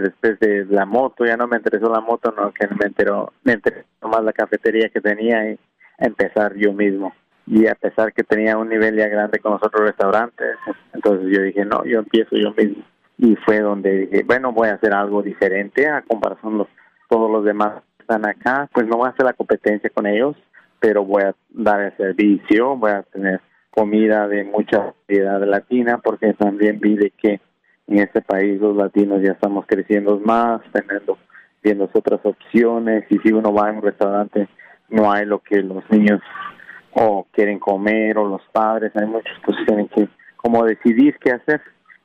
después 0.01 0.39
de 0.39 0.65
la 0.65 0.85
moto, 0.85 1.25
ya 1.25 1.37
no 1.37 1.47
me 1.47 1.57
interesó 1.57 1.91
la 1.91 2.01
moto, 2.01 2.33
no, 2.35 2.51
que 2.51 2.67
me 2.67 2.85
enteró, 2.85 3.33
me 3.43 3.53
interesó 3.53 3.85
más 4.01 4.23
la 4.23 4.33
cafetería 4.33 4.89
que 4.89 5.01
tenía 5.01 5.51
y 5.51 5.59
empezar 5.97 6.55
yo 6.55 6.73
mismo. 6.73 7.13
Y 7.45 7.67
a 7.67 7.75
pesar 7.75 8.13
que 8.13 8.23
tenía 8.23 8.57
un 8.57 8.69
nivel 8.69 8.95
ya 8.95 9.07
grande 9.07 9.39
con 9.39 9.53
los 9.53 9.63
otros 9.63 9.87
restaurantes, 9.87 10.55
entonces 10.93 11.27
yo 11.29 11.41
dije, 11.43 11.65
no, 11.65 11.83
yo 11.85 11.99
empiezo 11.99 12.35
yo 12.35 12.53
mismo. 12.53 12.83
Y 13.17 13.35
fue 13.35 13.59
donde 13.59 14.07
dije, 14.07 14.23
bueno, 14.23 14.51
voy 14.51 14.69
a 14.69 14.75
hacer 14.75 14.93
algo 14.93 15.21
diferente 15.21 15.87
a 15.87 16.01
comparación 16.01 16.59
de 16.59 16.65
todos 17.09 17.29
los 17.29 17.43
demás 17.43 17.83
están 18.03 18.27
acá, 18.27 18.69
pues 18.73 18.87
no 18.87 18.97
voy 18.97 19.07
a 19.07 19.11
hacer 19.11 19.25
la 19.25 19.33
competencia 19.33 19.89
con 19.89 20.05
ellos, 20.05 20.35
pero 20.79 21.03
voy 21.03 21.23
a 21.23 21.35
dar 21.49 21.81
el 21.81 21.97
servicio, 21.97 22.75
voy 22.75 22.91
a 22.91 23.03
tener 23.03 23.41
comida 23.71 24.27
de 24.27 24.43
mucha 24.43 24.93
variedad 25.07 25.41
latina, 25.45 25.99
porque 26.03 26.33
también 26.33 26.79
vi 26.79 26.95
de 26.95 27.11
que 27.11 27.39
en 27.87 27.99
este 27.99 28.21
país 28.21 28.59
los 28.59 28.75
latinos 28.75 29.21
ya 29.21 29.33
estamos 29.33 29.65
creciendo 29.67 30.19
más, 30.19 30.61
teniendo 30.71 31.17
viendo 31.61 31.89
otras 31.93 32.19
opciones, 32.25 33.05
y 33.09 33.17
si 33.19 33.31
uno 33.31 33.53
va 33.53 33.69
a 33.69 33.71
un 33.71 33.81
restaurante 33.81 34.49
no 34.89 35.11
hay 35.11 35.25
lo 35.25 35.39
que 35.39 35.61
los 35.61 35.83
niños 35.89 36.21
o 36.91 37.25
quieren 37.31 37.57
comer 37.57 38.17
o 38.17 38.27
los 38.27 38.41
padres, 38.51 38.91
hay 38.95 39.07
muchos 39.07 39.33
pues 39.45 39.57
tienen 39.65 39.87
que 39.87 40.07
como 40.35 40.65
decidir 40.65 41.17
qué 41.19 41.31
hacer. 41.31 41.61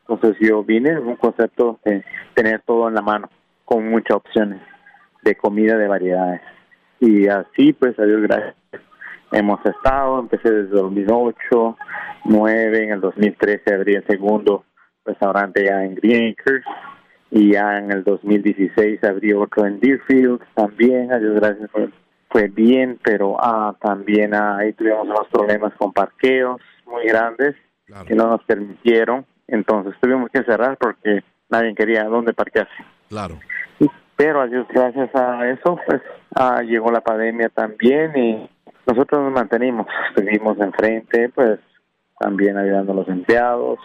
Entonces 0.09 0.37
yo 0.41 0.63
vine 0.63 0.91
en 0.91 1.07
un 1.07 1.17
concepto 1.17 1.79
de 1.85 2.03
tener 2.35 2.63
todo 2.63 2.89
en 2.89 2.95
la 2.95 3.03
mano, 3.03 3.29
con 3.65 3.91
muchas 3.91 4.17
opciones 4.17 4.61
de 5.23 5.35
comida 5.35 5.77
de 5.77 5.89
variedades. 5.89 6.41
Y 7.01 7.29
así, 7.29 7.75
pues, 7.75 7.99
a 7.99 8.05
Dios 8.05 8.23
gracias, 8.23 8.55
hemos 9.33 9.61
estado, 9.67 10.19
empecé 10.19 10.51
desde 10.51 10.75
2008, 10.75 11.77
9, 12.25 12.85
en 12.85 12.91
el 12.91 13.01
2013 13.01 13.75
abrí 13.75 13.95
el 13.97 14.07
segundo 14.07 14.65
restaurante 15.05 15.65
ya 15.65 15.85
en 15.85 15.95
Green 15.95 16.33
Acres, 16.33 16.65
y 17.31 17.53
ya 17.53 17.79
en 17.79 17.91
el 17.93 18.05
2016 18.05 19.05
abrí 19.05 19.33
otro 19.33 19.67
en 19.67 19.81
Deerfield, 19.81 20.41
también, 20.55 21.13
a 21.13 21.19
Dios 21.19 21.35
gracias, 21.35 21.71
fue, 21.71 21.91
fue 22.31 22.49
bien, 22.49 22.99
pero 23.03 23.37
ah, 23.39 23.77
también 23.81 24.35
ah, 24.35 24.59
ahí 24.59 24.73
tuvimos 24.73 25.07
unos 25.07 25.29
problemas 25.31 25.73
con 25.75 25.93
parqueos 25.93 26.61
muy 26.87 27.07
grandes 27.07 27.55
que 28.07 28.15
no 28.15 28.29
nos 28.29 28.43
permitieron, 28.45 29.25
entonces 29.47 29.95
tuvimos 30.01 30.31
que 30.31 30.43
cerrar 30.43 30.77
porque 30.79 31.23
nadie 31.49 31.75
quería 31.75 32.05
dónde 32.05 32.35
parquearse. 32.35 32.85
Claro. 33.09 33.39
Pero 34.17 34.45
gracias 34.69 35.15
a 35.15 35.49
eso, 35.49 35.79
pues 35.87 36.03
ah, 36.35 36.61
llegó 36.63 36.91
la 36.91 37.01
pandemia 37.01 37.51
también 37.51 38.17
y 38.17 38.51
nosotros 38.85 39.23
nos 39.23 39.33
mantenimos, 39.33 39.87
estuvimos 40.09 40.59
enfrente, 40.59 41.29
pues 41.29 41.61
también 42.19 42.59
ayudando 42.59 42.93
a 42.93 42.97
los 42.97 43.09
empleados 43.09 43.79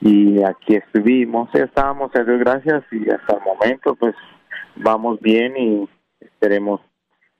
y 0.00 0.42
aquí 0.42 0.76
estuvimos, 0.76 1.48
estábamos, 1.54 2.14
a 2.14 2.24
Dios 2.24 2.38
gracias 2.40 2.84
y 2.92 3.10
hasta 3.10 3.36
el 3.36 3.42
momento 3.42 3.94
pues 3.96 4.14
vamos 4.76 5.20
bien 5.20 5.56
y 5.56 5.88
esperemos 6.20 6.80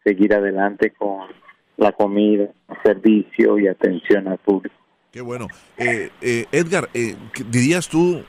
seguir 0.04 0.34
adelante 0.34 0.92
con 0.98 1.28
la 1.76 1.92
comida, 1.92 2.48
servicio 2.82 3.58
y 3.58 3.68
atención 3.68 4.28
al 4.28 4.38
público. 4.38 4.74
Qué 5.12 5.20
bueno. 5.20 5.46
Eh, 5.76 6.10
eh, 6.20 6.46
Edgar, 6.52 6.88
eh, 6.92 7.14
dirías 7.48 7.88
tú 7.88 8.22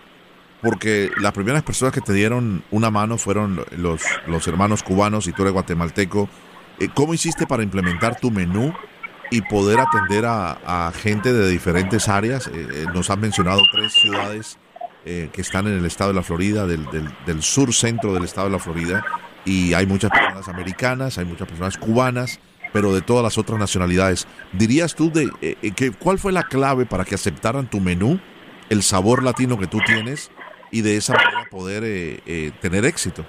porque 0.62 1.10
las 1.22 1.32
primeras 1.32 1.64
personas 1.64 1.94
que 1.94 2.02
te 2.02 2.14
dieron 2.14 2.64
una 2.72 2.90
mano 2.90 3.18
fueron 3.18 3.64
los, 3.78 4.04
los 4.28 4.48
hermanos 4.48 4.84
cubanos 4.84 5.28
y 5.28 5.34
tú 5.34 5.44
eres 5.44 5.54
guatemalteco. 5.54 6.30
Eh, 6.80 6.90
¿Cómo 6.94 7.14
hiciste 7.14 7.46
para 7.48 7.64
implementar 7.64 8.20
tu 8.20 8.32
menú 8.32 8.74
y 9.32 9.42
poder 9.42 9.80
atender 9.80 10.26
a, 10.26 10.92
gente 10.96 11.34
de 11.34 11.50
diferentes 11.50 12.08
áreas? 12.08 12.48
Eh, 12.48 12.52
eh, 12.56 12.86
nos 12.94 13.10
han 13.10 13.20
mencionado 13.20 13.62
tres 13.72 13.94
ciudades 13.94 14.58
que 15.06 15.42
están 15.42 15.66
en 15.66 15.74
el 15.74 15.86
estado 15.88 16.12
de 16.12 16.18
la 16.18 16.22
Florida, 16.22 16.68
del, 16.68 16.86
del, 17.26 17.42
sur 17.42 17.74
centro 17.74 18.14
del 18.14 18.26
estado 18.26 18.46
de 18.46 18.54
la 18.54 18.60
Florida, 18.60 19.04
y 19.44 19.74
hay 19.74 19.88
muchas 19.88 20.12
personas 20.12 20.48
americanas, 20.50 21.18
hay 21.18 21.26
muchas 21.26 21.48
personas 21.48 21.80
cubanas, 21.80 22.40
pero 22.74 22.94
de 22.94 23.02
todas 23.02 23.24
las 23.24 23.40
otras 23.40 23.58
nacionalidades. 23.58 24.28
¿Dirías 24.54 24.94
tú 24.94 25.12
de 25.12 25.32
que, 25.76 25.90
cuál 25.92 26.20
fue 26.20 26.32
la 26.32 26.44
clave 26.44 26.86
para 26.86 27.06
que 27.06 27.16
aceptaran 27.16 27.68
tu 27.68 27.80
menú, 27.80 28.20
el 28.70 28.84
sabor 28.84 29.24
latino 29.24 29.58
que 29.58 29.66
tú 29.66 29.80
tienes? 29.84 30.30
y 30.72 30.82
de 30.82 30.98
esa 30.98 31.14
manera 31.14 31.46
poder 31.50 31.84
eh, 31.84 32.20
eh, 32.26 32.52
tener 32.62 32.86
éxito? 32.86 33.26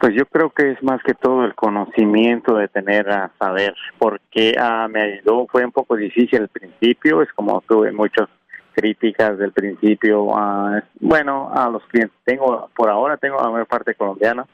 Pues 0.00 0.14
yo 0.14 0.24
creo 0.24 0.48
que 0.48 0.70
es 0.70 0.82
más 0.82 1.02
que 1.02 1.12
todo 1.12 1.44
el 1.44 1.54
conocimiento 1.54 2.56
de 2.56 2.68
tener 2.68 3.10
a 3.10 3.30
saber, 3.38 3.74
porque 3.98 4.54
ah, 4.58 4.88
me 4.90 5.02
ayudó, 5.02 5.46
fue 5.46 5.62
un 5.62 5.72
poco 5.72 5.94
difícil 5.94 6.40
al 6.40 6.48
principio, 6.48 7.20
es 7.20 7.30
como 7.34 7.60
tuve 7.68 7.92
muchas 7.92 8.26
críticas 8.74 9.36
del 9.36 9.52
principio, 9.52 10.34
ah, 10.34 10.82
bueno, 11.00 11.50
a 11.52 11.68
los 11.68 11.84
clientes, 11.88 12.16
tengo, 12.24 12.70
por 12.74 12.88
ahora 12.88 13.18
tengo 13.18 13.36
la 13.42 13.50
mayor 13.50 13.66
parte 13.66 13.94
colombiana, 13.94 14.46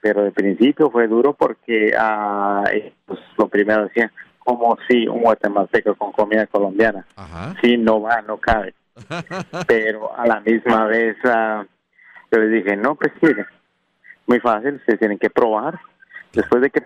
pero 0.00 0.22
al 0.22 0.30
principio 0.30 0.88
fue 0.88 1.08
duro 1.08 1.32
porque 1.32 1.92
ah, 1.98 2.62
pues, 3.04 3.18
lo 3.36 3.48
primero 3.48 3.84
decía, 3.84 4.12
como 4.38 4.78
si 4.88 5.08
un 5.08 5.22
guatemalteco 5.22 5.96
con 5.96 6.12
comida 6.12 6.46
colombiana, 6.46 7.04
si 7.60 7.76
no 7.76 8.00
va, 8.02 8.22
no 8.22 8.36
cabe. 8.36 8.74
pero 9.66 10.16
a 10.16 10.26
la 10.26 10.40
misma 10.40 10.84
vez 10.84 11.16
uh, 11.24 11.64
yo 12.30 12.38
les 12.38 12.50
dije, 12.52 12.76
no, 12.76 12.94
pues 12.94 13.12
mire, 13.20 13.46
muy 14.26 14.40
fácil, 14.40 14.80
se 14.86 14.96
tienen 14.96 15.18
que 15.18 15.30
probar. 15.30 15.78
Después 16.32 16.62
de 16.62 16.70
que 16.70 16.82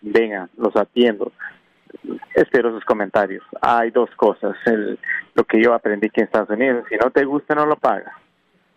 vengan, 0.00 0.48
los 0.56 0.74
atiendo. 0.76 1.32
Espero 2.34 2.70
sus 2.70 2.84
comentarios. 2.84 3.44
Hay 3.60 3.90
dos 3.90 4.10
cosas. 4.16 4.56
El, 4.66 4.98
lo 5.34 5.44
que 5.44 5.62
yo 5.62 5.74
aprendí 5.74 6.06
aquí 6.06 6.20
en 6.20 6.26
Estados 6.26 6.50
Unidos, 6.50 6.84
si 6.88 6.96
no 6.96 7.10
te 7.10 7.24
gusta, 7.24 7.54
no 7.54 7.66
lo 7.66 7.76
pagas. 7.76 8.14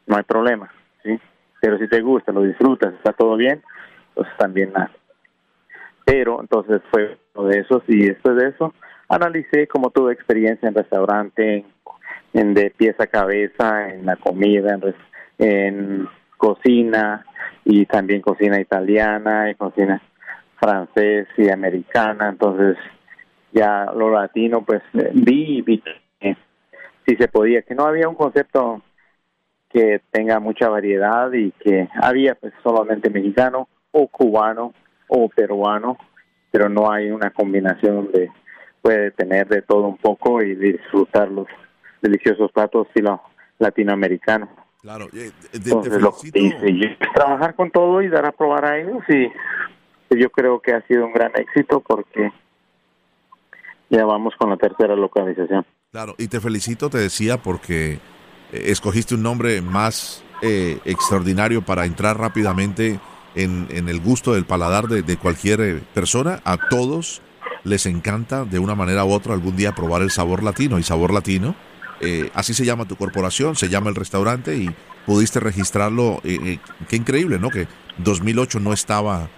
No 0.08 0.18
hay 0.18 0.24
problema. 0.24 0.70
¿sí? 1.04 1.20
Pero 1.62 1.78
si 1.78 1.88
te 1.88 2.02
gusta, 2.02 2.32
lo 2.32 2.42
disfrutas, 2.42 2.94
está 2.96 3.14
todo 3.14 3.36
bien, 3.36 3.62
pues 4.14 4.28
también 4.38 4.74
nada. 4.74 4.92
Pero 6.04 6.42
entonces 6.42 6.82
fue 6.92 7.18
uno 7.36 7.48
de 7.48 7.60
esos 7.60 7.84
y 7.88 8.08
después 8.08 8.36
de 8.36 8.50
eso 8.50 8.74
analicé 9.08 9.68
como 9.68 9.92
tuve 9.92 10.14
experiencia 10.14 10.68
en 10.68 10.76
restaurante, 10.76 11.66
en 12.34 12.54
de 12.54 12.72
pieza 12.72 13.04
a 13.04 13.08
cabeza, 13.08 13.90
en 13.90 14.06
la 14.06 14.16
comida, 14.16 14.74
en, 14.74 14.96
en 15.38 16.10
cocina 16.42 17.24
y 17.64 17.86
también 17.86 18.22
cocina 18.22 18.60
italiana 18.60 19.52
y 19.52 19.56
cocina 19.56 20.02
francés 20.60 21.28
y 21.38 21.50
americana. 21.50 22.30
Entonces 22.30 22.78
ya 23.52 23.92
lo 23.96 24.10
latino 24.10 24.64
pues 24.66 24.82
vi 25.14 25.60
y 25.60 25.62
vi 25.62 25.84
que 26.20 26.36
si 27.06 27.16
se 27.16 27.28
podía, 27.28 27.62
que 27.62 27.76
no 27.76 27.86
había 27.86 28.10
un 28.10 28.16
concepto 28.16 28.82
que 29.70 30.02
tenga 30.10 30.40
mucha 30.40 30.68
variedad 30.68 31.32
y 31.32 31.52
que 31.52 31.88
había 32.02 32.34
pues 32.34 32.54
solamente 32.64 33.12
mexicano 33.12 33.70
o 33.92 34.08
cubano 34.08 34.74
o 35.08 35.30
peruano, 35.30 35.98
pero 36.50 36.70
no 36.70 36.92
hay 36.92 37.12
una 37.12 37.30
combinación 37.30 37.96
donde 37.96 38.32
puede 38.82 39.12
tener 39.12 39.48
de 39.48 39.62
todo 39.62 39.88
un 39.88 39.98
poco 39.98 40.42
y 40.42 40.56
disfrutarlos 40.56 41.48
deliciosos 42.02 42.52
platos 42.52 42.88
estilo 42.88 43.22
latinoamericano. 43.60 44.61
Claro, 44.82 45.08
eh, 45.14 45.32
trabajar 47.14 47.56
con 47.56 47.70
todo 47.70 48.02
y 48.02 48.10
dar 48.10 48.26
a 48.26 48.32
probar 48.32 48.66
a 48.66 48.80
ellos 48.80 49.04
y 49.10 49.30
yo 50.20 50.32
creo 50.32 50.60
que 50.60 50.74
ha 50.74 50.82
sido 50.88 51.06
un 51.06 51.14
gran 51.14 51.32
éxito 51.36 51.82
porque 51.82 52.32
ya 53.90 54.06
vamos 54.06 54.34
con 54.40 54.50
la 54.50 54.58
tercera 54.58 54.96
localización. 54.96 55.66
Claro, 55.92 56.16
y 56.18 56.28
te 56.30 56.40
felicito, 56.40 56.90
te 56.90 56.98
decía, 56.98 57.38
porque 57.38 57.94
eh, 57.94 58.00
escogiste 58.52 59.14
un 59.14 59.22
nombre 59.22 59.62
más 59.62 60.24
eh, 60.42 60.80
extraordinario 60.86 61.62
para 61.62 61.86
entrar 61.86 62.18
rápidamente 62.18 63.00
en, 63.36 63.68
en, 63.70 63.88
el 63.88 64.00
gusto 64.00 64.34
del 64.34 64.46
paladar 64.46 64.88
de, 64.88 65.04
de 65.04 65.18
cualquier 65.18 65.82
persona. 65.94 66.40
A 66.44 66.58
todos 66.58 67.22
les 67.64 67.86
encanta 67.86 68.46
de 68.46 68.58
una 68.58 68.74
manera 68.74 69.06
u 69.06 69.12
otra 69.12 69.34
algún 69.34 69.56
día 69.56 69.74
probar 69.74 70.02
el 70.02 70.10
sabor 70.10 70.42
latino 70.42 70.80
y 70.80 70.84
sabor 70.84 71.14
latino 71.14 71.54
eh, 72.02 72.32
así 72.34 72.54
se 72.54 72.66
llama 72.66 72.88
tu 72.88 72.96
corporación, 72.96 73.56
se 73.56 73.70
llama 73.70 73.90
el 73.90 73.96
restaurante 73.96 74.56
y 74.56 74.70
pudiste 75.06 75.40
registrarlo. 75.40 76.20
Eh, 76.24 76.38
eh, 76.44 76.60
qué 76.90 76.96
increíble, 76.96 77.40
¿no? 77.40 77.50
Que 77.50 77.68
2008 78.00 78.60
no 78.60 78.74
estaba 78.74 79.30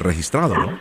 registrado, 0.00 0.56
¿no? 0.56 0.78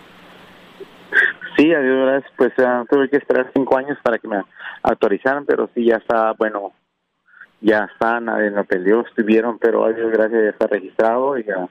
Sí, 1.55 1.71
adiós, 1.71 2.07
gracias. 2.07 2.33
Pues 2.35 2.53
tuve 2.89 3.09
que 3.09 3.17
esperar 3.17 3.51
cinco 3.53 3.77
años 3.77 3.97
para 4.01 4.17
que 4.17 4.27
me 4.27 4.43
autorizaran, 4.81 5.45
pero 5.45 5.69
sí, 5.75 5.85
ya 5.85 5.97
está, 5.97 6.33
bueno, 6.33 6.73
ya 7.61 7.87
está, 7.91 8.19
nadie 8.19 8.49
lo 8.49 8.63
peleó, 8.63 9.01
estuvieron, 9.01 9.59
pero 9.59 9.85
adiós, 9.85 10.11
gracias, 10.11 10.43
ya 10.43 10.49
está 10.49 10.67
registrado 10.67 11.37
y 11.37 11.43
ya, 11.43 11.67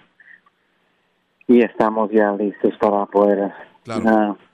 y 1.48 1.62
estamos 1.62 2.10
ya 2.10 2.32
listos 2.32 2.74
para 2.78 3.06
poder 3.06 3.52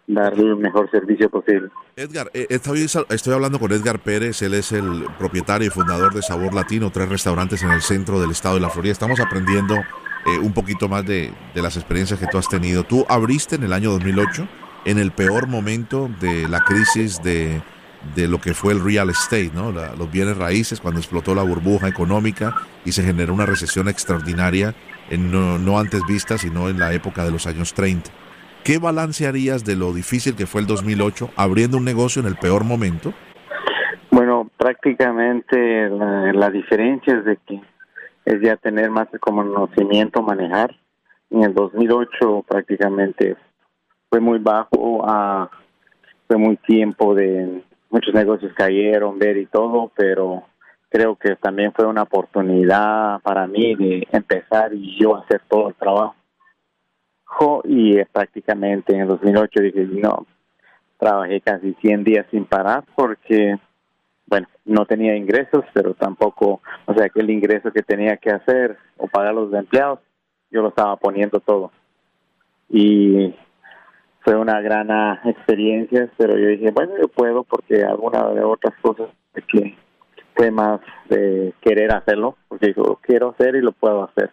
dar 0.06 0.34
el 0.34 0.56
mejor 0.56 0.90
servicio 0.90 1.30
posible. 1.30 1.70
Edgar, 1.96 2.30
eh, 2.34 2.46
estoy, 2.48 2.86
hablando 3.32 3.58
con 3.58 3.72
Edgar 3.72 4.00
Pérez, 4.00 4.42
él 4.42 4.54
es 4.54 4.72
el 4.72 5.06
propietario 5.18 5.68
y 5.68 5.70
fundador 5.70 6.14
de 6.14 6.22
Sabor 6.22 6.54
Latino, 6.54 6.90
tres 6.90 7.08
restaurantes 7.08 7.62
en 7.62 7.70
el 7.70 7.82
centro 7.82 8.20
del 8.20 8.30
estado 8.30 8.56
de 8.56 8.60
la 8.60 8.70
Florida. 8.70 8.92
Estamos 8.92 9.20
aprendiendo 9.20 9.74
eh, 9.76 10.38
un 10.40 10.52
poquito 10.52 10.88
más 10.88 11.04
de, 11.04 11.32
las 11.54 11.76
experiencias 11.76 12.18
que 12.18 12.26
tú 12.26 12.38
has 12.38 12.48
tenido. 12.48 12.84
Tú 12.84 13.06
abriste 13.08 13.56
en 13.56 13.64
el 13.64 13.72
año 13.72 13.90
2008 13.92 14.48
en 14.84 14.98
el 14.98 15.12
peor 15.12 15.46
momento 15.46 16.10
de 16.20 16.48
la 16.48 16.60
crisis 16.60 17.22
de, 17.22 17.62
lo 18.16 18.40
que 18.40 18.52
fue 18.52 18.72
el 18.72 18.82
real 18.82 19.10
estate, 19.10 19.52
¿no? 19.54 19.70
los 19.70 20.10
bienes 20.10 20.36
raíces, 20.36 20.80
cuando 20.80 20.98
explotó 20.98 21.36
la 21.36 21.42
burbuja 21.42 21.86
económica 21.86 22.56
y 22.84 22.90
se 22.90 23.04
generó 23.04 23.32
una 23.32 23.46
recesión 23.46 23.88
extraordinaria, 23.88 24.74
en 25.08 25.30
no, 25.30 25.58
no 25.58 25.78
antes 25.78 26.02
vista, 26.08 26.36
sino 26.36 26.68
en 26.68 26.80
la 26.80 26.92
época 26.94 27.24
de 27.24 27.30
los 27.30 27.46
años 27.46 27.74
30. 27.74 28.10
¿Qué 28.64 28.79
balance 28.79 29.27
harías 29.27 29.64
de 29.64 29.75
lo 29.75 29.92
difícil 29.92 30.37
que 30.37 30.46
fue 30.46 30.61
el 30.61 30.68
2008 30.68 31.31
abriendo 31.37 31.79
un 31.79 31.85
negocio 31.85 32.22
en 32.22 32.29
el 32.29 32.37
peor 32.37 32.62
momento? 32.62 33.12
Bueno, 34.12 34.48
prácticamente 34.57 35.88
la, 35.88 36.48
diferencia 36.48 37.14
es 37.14 37.25
de 37.25 37.38
que 37.44 37.61
es 38.25 38.40
ya 38.40 38.57
tener 38.57 38.88
más 38.88 39.09
conocimiento, 39.18 40.22
manejar. 40.22 40.77
En 41.31 41.42
el 41.42 41.55
2008 41.55 42.44
prácticamente 42.46 43.37
fue 44.09 44.20
muy 44.20 44.38
bajo, 44.38 45.03
ah, 45.09 45.51
fue 46.29 46.37
muy 46.37 46.57
tiempo 46.59 47.16
de 47.16 47.64
muchos 47.90 48.14
negocios 48.14 48.53
cayeron, 48.57 49.18
ver 49.18 49.38
y 49.38 49.46
todo, 49.46 49.90
pero 49.96 50.44
creo 50.88 51.16
que 51.16 51.35
también 51.35 51.72
fue 51.72 51.87
una 51.87 52.03
oportunidad 52.03 53.20
para 53.22 53.48
mí 53.48 53.75
de 53.75 54.07
empezar 54.12 54.72
y 54.72 55.01
yo 55.01 55.16
hacer 55.16 55.42
todo 55.48 55.70
el 55.70 55.75
trabajo. 55.75 56.14
Y 57.64 57.98
eh, 57.98 58.06
prácticamente 58.10 58.94
en 58.94 59.02
el 59.02 59.08
2008 59.08 59.60
dije, 59.60 59.84
no, 60.00 60.26
trabajé 60.98 61.40
casi 61.40 61.74
100 61.80 62.04
días 62.04 62.26
sin 62.30 62.44
parar 62.44 62.84
porque 62.94 63.58
bueno, 64.26 64.46
no 64.64 64.86
tenía 64.86 65.14
ingresos, 65.14 65.64
pero 65.74 65.92
tampoco, 65.94 66.62
o 66.86 66.94
sea, 66.94 67.08
que 67.10 67.20
el 67.20 67.30
ingreso 67.30 67.70
que 67.70 67.82
tenía 67.82 68.16
que 68.16 68.30
hacer 68.30 68.78
o 68.96 69.06
pagar 69.06 69.34
los 69.34 69.52
empleados, 69.52 69.98
yo 70.50 70.62
lo 70.62 70.68
estaba 70.68 70.96
poniendo 70.96 71.40
todo. 71.40 71.70
Y 72.70 73.34
fue 74.20 74.36
una 74.36 74.60
gran 74.62 74.88
experiencia, 75.24 76.10
pero 76.16 76.38
yo 76.38 76.48
dije, 76.48 76.70
bueno, 76.70 76.94
yo 76.98 77.08
puedo 77.08 77.44
porque 77.44 77.84
alguna 77.84 78.26
de 78.30 78.42
otras 78.42 78.74
cosas 78.80 79.10
que 79.48 79.76
fue 80.34 80.50
más 80.50 80.80
de 81.10 81.52
querer 81.60 81.92
hacerlo, 81.92 82.36
porque 82.48 82.72
yo 82.74 82.82
lo 82.84 82.96
quiero 82.96 83.30
hacer 83.30 83.56
y 83.56 83.60
lo 83.60 83.72
puedo 83.72 84.04
hacer. 84.04 84.30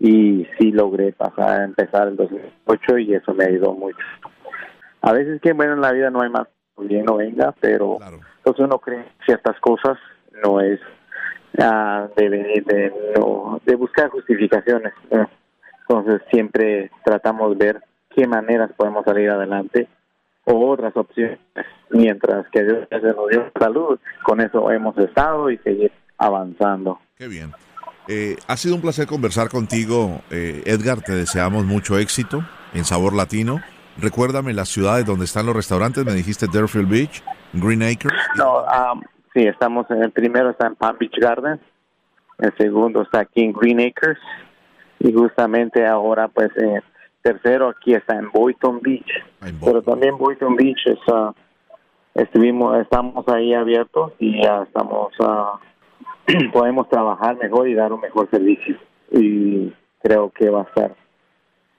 Y 0.00 0.46
sí 0.58 0.70
logré 0.70 1.12
pasar, 1.12 1.62
empezar 1.62 2.08
el 2.08 2.16
2008 2.16 2.98
y 2.98 3.14
eso 3.14 3.34
me 3.34 3.44
ayudó 3.44 3.72
mucho. 3.72 3.98
A 5.02 5.12
veces 5.12 5.40
que, 5.40 5.52
bueno, 5.52 5.74
en 5.74 5.80
la 5.80 5.92
vida 5.92 6.10
no 6.10 6.22
hay 6.22 6.30
más 6.30 6.48
bien 6.86 7.04
no 7.04 7.16
venga, 7.16 7.54
pero 7.60 7.98
entonces 8.38 8.64
uno 8.64 8.78
cree 8.78 9.04
ciertas 9.24 9.58
cosas, 9.60 9.98
no 10.44 10.60
es 10.60 10.80
uh, 11.58 12.08
de, 12.16 12.30
de, 12.30 12.92
no, 13.16 13.60
de 13.64 13.74
buscar 13.74 14.10
justificaciones. 14.10 14.92
Entonces 15.88 16.22
siempre 16.30 16.90
tratamos 17.04 17.56
de 17.58 17.66
ver 17.66 17.82
qué 18.14 18.26
maneras 18.26 18.70
podemos 18.76 19.04
salir 19.04 19.30
adelante 19.30 19.88
o 20.44 20.70
otras 20.70 20.96
opciones, 20.96 21.38
mientras 21.90 22.48
que 22.50 22.64
Dios 22.64 22.88
nos 22.90 23.28
dio 23.28 23.50
salud, 23.58 23.98
con 24.22 24.40
eso 24.40 24.70
hemos 24.70 24.96
estado 24.98 25.50
y 25.50 25.58
seguir 25.58 25.92
avanzando. 26.16 27.00
Qué 27.16 27.28
bien. 27.28 27.52
Eh, 28.08 28.36
ha 28.46 28.56
sido 28.56 28.74
un 28.74 28.80
placer 28.80 29.06
conversar 29.06 29.50
contigo, 29.50 30.22
eh, 30.30 30.62
Edgar. 30.64 31.02
Te 31.02 31.14
deseamos 31.14 31.64
mucho 31.66 31.98
éxito 31.98 32.42
en 32.72 32.84
Sabor 32.84 33.14
Latino. 33.14 33.60
Recuérdame 33.98 34.54
las 34.54 34.70
ciudades 34.70 35.04
donde 35.04 35.26
están 35.26 35.44
los 35.44 35.54
restaurantes. 35.54 36.04
Me 36.04 36.12
dijiste 36.12 36.46
Deerfield 36.50 36.88
Beach, 36.88 37.22
Green 37.52 37.82
Acres. 37.82 38.18
No, 38.36 38.60
um, 38.62 39.02
sí, 39.34 39.42
estamos 39.42 39.90
en 39.90 40.02
el 40.02 40.10
primero 40.10 40.50
está 40.50 40.68
en 40.68 40.76
Palm 40.76 40.96
Beach 40.98 41.16
Gardens, 41.20 41.60
el 42.38 42.56
segundo 42.56 43.02
está 43.02 43.20
aquí 43.20 43.42
en 43.42 43.52
Green 43.52 43.80
Acres 43.80 44.18
y 45.00 45.12
justamente 45.12 45.86
ahora 45.86 46.28
pues 46.28 46.50
eh, 46.56 46.80
tercero 47.22 47.68
aquí 47.68 47.94
está 47.94 48.16
en 48.16 48.30
Boynton 48.30 48.80
Beach. 48.80 49.10
Ah, 49.40 49.48
Pero 49.62 49.82
también 49.82 50.16
Boynton 50.16 50.56
Beach 50.56 50.86
es, 50.86 50.98
uh, 51.08 51.32
estuvimos, 52.14 52.80
estamos 52.80 53.26
ahí 53.28 53.52
abiertos 53.52 54.12
y 54.18 54.42
ya 54.42 54.62
estamos, 54.62 55.12
uh, 55.18 55.58
podemos 56.52 56.88
trabajar 56.88 57.36
mejor 57.36 57.68
y 57.68 57.74
dar 57.74 57.92
un 57.92 58.00
mejor 58.00 58.28
servicio 58.30 58.76
y 59.10 59.72
creo 60.02 60.30
que 60.30 60.50
va 60.50 60.62
a 60.62 60.74
ser 60.74 60.94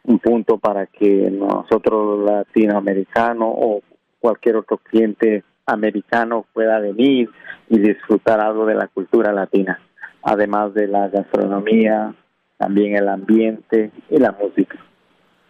un 0.03 0.19
punto 0.19 0.57
para 0.57 0.87
que 0.87 1.29
nosotros 1.29 2.25
latinoamericanos 2.25 3.47
o 3.51 3.81
cualquier 4.19 4.57
otro 4.57 4.77
cliente 4.77 5.43
americano 5.65 6.45
pueda 6.53 6.79
venir 6.79 7.29
y 7.69 7.79
disfrutar 7.79 8.39
algo 8.41 8.65
de 8.65 8.75
la 8.75 8.87
cultura 8.87 9.31
latina, 9.31 9.79
además 10.23 10.73
de 10.73 10.87
la 10.87 11.07
gastronomía, 11.09 12.13
también 12.57 12.95
el 12.95 13.07
ambiente 13.07 13.91
y 14.09 14.17
la 14.17 14.31
música. 14.31 14.77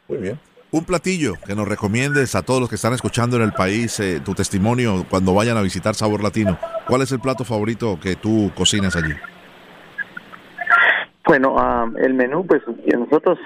Muy 0.09 0.17
bien. 0.17 0.39
Un 0.71 0.85
platillo 0.85 1.33
que 1.47 1.55
nos 1.55 1.67
recomiendes 1.67 2.35
a 2.35 2.43
todos 2.43 2.59
los 2.59 2.69
que 2.69 2.75
están 2.75 2.93
escuchando 2.93 3.35
en 3.37 3.41
el 3.41 3.53
país, 3.53 3.99
eh, 3.99 4.21
tu 4.23 4.35
testimonio 4.35 5.03
cuando 5.09 5.33
vayan 5.33 5.57
a 5.57 5.63
visitar 5.63 5.95
Sabor 5.95 6.21
Latino. 6.21 6.59
¿Cuál 6.87 7.01
es 7.01 7.11
el 7.11 7.19
plato 7.19 7.43
favorito 7.43 7.99
que 7.99 8.15
tú 8.15 8.51
cocinas 8.55 8.95
allí? 8.95 9.13
Bueno, 11.25 11.55
el 11.97 12.13
menú, 12.13 12.45
pues 12.45 12.61
nosotros, 12.85 13.39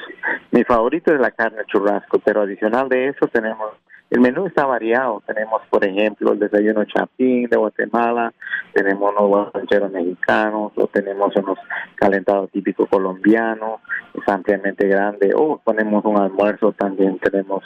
mi 0.51 0.65
favorito 0.65 1.13
es 1.13 1.19
la 1.21 1.31
carne 1.31 1.63
churrasco, 1.67 2.19
pero 2.19 2.41
adicional 2.41 2.89
de 2.89 3.09
eso 3.09 3.27
tenemos, 3.27 3.71
el 4.13 4.21
menú 4.21 4.45
está 4.45 4.67
variado. 4.67 5.23
Tenemos, 5.25 5.63
por 5.71 5.83
ejemplo, 5.83 6.33
el 6.33 6.39
desayuno 6.39 6.85
chapín 6.85 7.49
de 7.49 7.57
Guatemala, 7.57 8.31
tenemos 8.71 9.11
unos 9.11 9.51
rancheros 9.51 9.91
mexicanos, 9.91 10.71
o 10.75 10.85
tenemos 10.85 11.35
unos 11.35 11.57
calentados 11.95 12.51
típicos 12.51 12.87
colombianos, 12.89 13.81
es 14.13 14.27
ampliamente 14.27 14.87
grande, 14.87 15.31
o 15.35 15.57
ponemos 15.57 16.05
un 16.05 16.19
almuerzo 16.19 16.73
también, 16.73 17.17
tenemos 17.17 17.63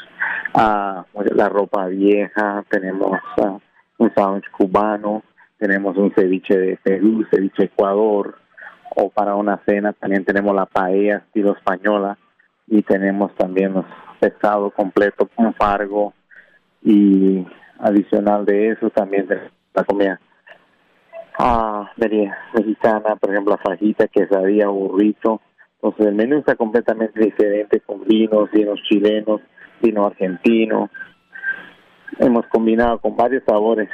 uh, 0.54 1.04
la 1.36 1.50
ropa 1.50 1.88
vieja, 1.88 2.64
tenemos 2.70 3.20
uh, 3.40 3.60
un 3.98 4.14
sándwich 4.16 4.50
cubano, 4.52 5.24
tenemos 5.58 5.98
un 5.98 6.14
ceviche 6.14 6.58
de 6.58 6.80
Perú, 6.82 7.26
ceviche 7.30 7.66
Ecuador, 7.66 8.38
o 8.96 9.10
para 9.10 9.36
una 9.36 9.60
cena 9.66 9.92
también 9.92 10.24
tenemos 10.24 10.56
la 10.56 10.66
paella 10.66 11.18
estilo 11.18 11.58
española 11.58 12.18
y 12.68 12.84
tenemos 12.84 13.36
también 13.36 13.74
los 13.74 13.86
pescado 14.22 14.72
completo 14.72 15.30
con 15.36 15.54
fargo 15.54 16.14
y 16.84 17.46
adicional 17.80 18.46
de 18.46 18.70
eso 18.70 18.90
también 18.90 19.28
la 19.74 19.84
comida 19.84 20.20
ah, 21.38 21.92
mexicana, 22.54 23.16
por 23.16 23.32
ejemplo 23.32 23.56
la 23.56 23.64
fajita, 23.64 24.08
quesadilla, 24.08 24.68
burrito. 24.68 25.42
Entonces 25.76 26.08
el 26.08 26.16
menú 26.16 26.40
está 26.40 26.56
completamente 26.56 27.20
diferente 27.20 27.82
con 27.82 28.04
vinos, 28.04 28.50
vinos 28.52 28.80
chilenos, 28.90 29.42
vino 29.82 30.08
argentino. 30.08 30.90
Hemos 32.20 32.48
combinado 32.48 33.00
con 33.00 33.16
varios 33.16 33.44
sabores 33.46 33.90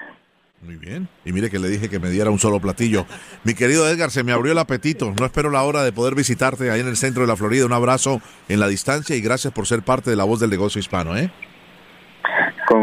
muy 0.63 0.78
bien. 0.78 1.10
Y 1.26 1.34
mire 1.34 1.50
que 1.50 1.60
le 1.60 1.67
dije 1.67 1.89
que 1.89 2.00
me 2.00 2.10
diera 2.10 2.32
un 2.32 2.39
solo 2.39 2.60
platillo. 2.60 3.06
Mi 3.43 3.54
querido 3.54 3.88
Edgar, 3.88 4.12
se 4.12 4.24
me 4.24 4.32
abrió 4.32 4.54
el 4.54 4.58
apetito. 4.58 5.13
No 5.19 5.26
espero 5.26 5.50
la 5.50 5.63
hora 5.63 5.84
de 5.84 5.91
poder 5.91 6.15
visitarte 6.15 6.72
ahí 6.72 6.80
en 6.80 6.88
el 6.88 6.96
centro 6.96 7.24
de 7.24 7.28
la 7.28 7.36
Florida. 7.36 7.65
Un 7.65 7.74
abrazo 7.74 8.22
en 8.48 8.60
la 8.62 8.67
distancia 8.67 9.15
y 9.15 9.22
gracias 9.22 9.54
por 9.54 9.67
ser 9.67 9.82
parte 9.82 10.10
de 10.10 10.15
la 10.15 10.24
voz 10.24 10.39
del 10.39 10.50
negocio 10.50 10.80
hispano, 10.80 11.17
¿eh? 11.17 11.32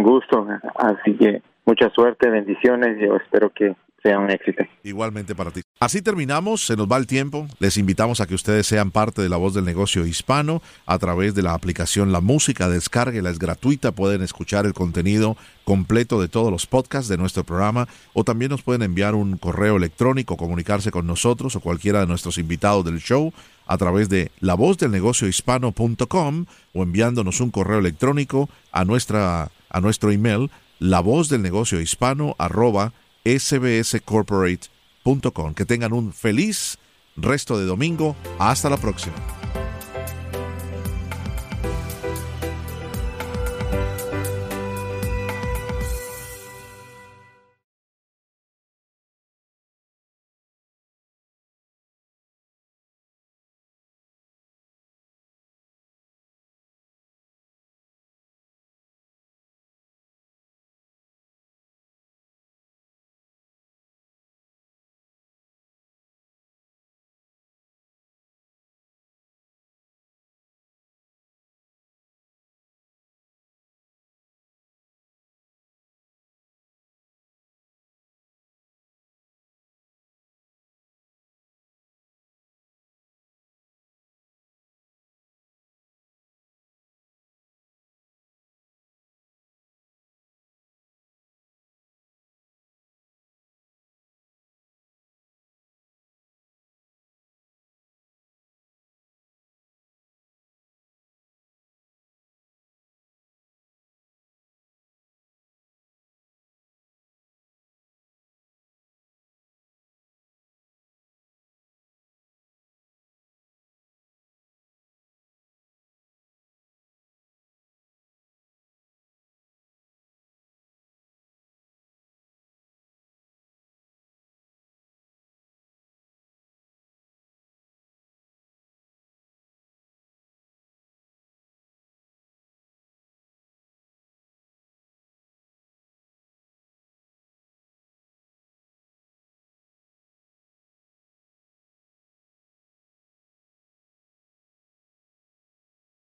Gusto. 0.02 0.46
Así 0.76 1.14
que 1.16 1.42
mucha 1.64 1.90
suerte, 1.90 2.28
bendiciones. 2.28 2.98
Yo 3.00 3.16
espero 3.16 3.50
que 3.50 3.74
sea 4.02 4.18
un 4.18 4.30
éxito. 4.30 4.64
Igualmente 4.82 5.34
para 5.34 5.50
ti. 5.50 5.60
Así 5.78 6.02
terminamos, 6.02 6.66
se 6.66 6.76
nos 6.76 6.90
va 6.90 6.96
el 6.96 7.06
tiempo. 7.06 7.46
Les 7.58 7.76
invitamos 7.76 8.20
a 8.20 8.26
que 8.26 8.34
ustedes 8.34 8.66
sean 8.66 8.90
parte 8.90 9.22
de 9.22 9.28
la 9.28 9.36
voz 9.36 9.54
del 9.54 9.64
negocio 9.64 10.06
hispano 10.06 10.62
a 10.86 10.98
través 10.98 11.34
de 11.34 11.42
la 11.42 11.54
aplicación 11.54 12.12
La 12.12 12.20
Música. 12.20 12.68
Descárguela, 12.68 13.30
es 13.30 13.38
gratuita. 13.38 13.92
Pueden 13.92 14.22
escuchar 14.22 14.66
el 14.66 14.72
contenido 14.72 15.36
completo 15.64 16.20
de 16.20 16.28
todos 16.28 16.50
los 16.50 16.66
podcasts 16.66 17.08
de 17.08 17.18
nuestro 17.18 17.44
programa 17.44 17.86
o 18.14 18.24
también 18.24 18.50
nos 18.50 18.62
pueden 18.62 18.82
enviar 18.82 19.14
un 19.14 19.36
correo 19.36 19.76
electrónico, 19.76 20.36
comunicarse 20.36 20.90
con 20.90 21.06
nosotros 21.06 21.54
o 21.56 21.60
cualquiera 21.60 22.00
de 22.00 22.06
nuestros 22.06 22.38
invitados 22.38 22.84
del 22.84 22.98
show 22.98 23.32
a 23.66 23.78
través 23.78 24.08
de 24.08 24.32
la 24.40 24.54
voz 24.54 24.78
del 24.78 24.90
negocio 24.90 25.28
hispano.com 25.28 26.46
o 26.74 26.82
enviándonos 26.82 27.40
un 27.40 27.50
correo 27.50 27.78
electrónico 27.78 28.48
a 28.72 28.84
nuestra 28.84 29.50
a 29.70 29.80
nuestro 29.80 30.10
email 30.10 30.50
la 30.78 31.00
voz 31.00 31.28
del 31.28 31.42
negocio 31.42 31.80
hispano 31.80 32.34
arroba 32.38 32.92
sbscorporate.com. 33.24 35.54
Que 35.54 35.64
tengan 35.64 35.92
un 35.92 36.12
feliz 36.12 36.78
resto 37.16 37.58
de 37.58 37.66
domingo. 37.66 38.14
Hasta 38.38 38.70
la 38.70 38.76
próxima. 38.76 39.39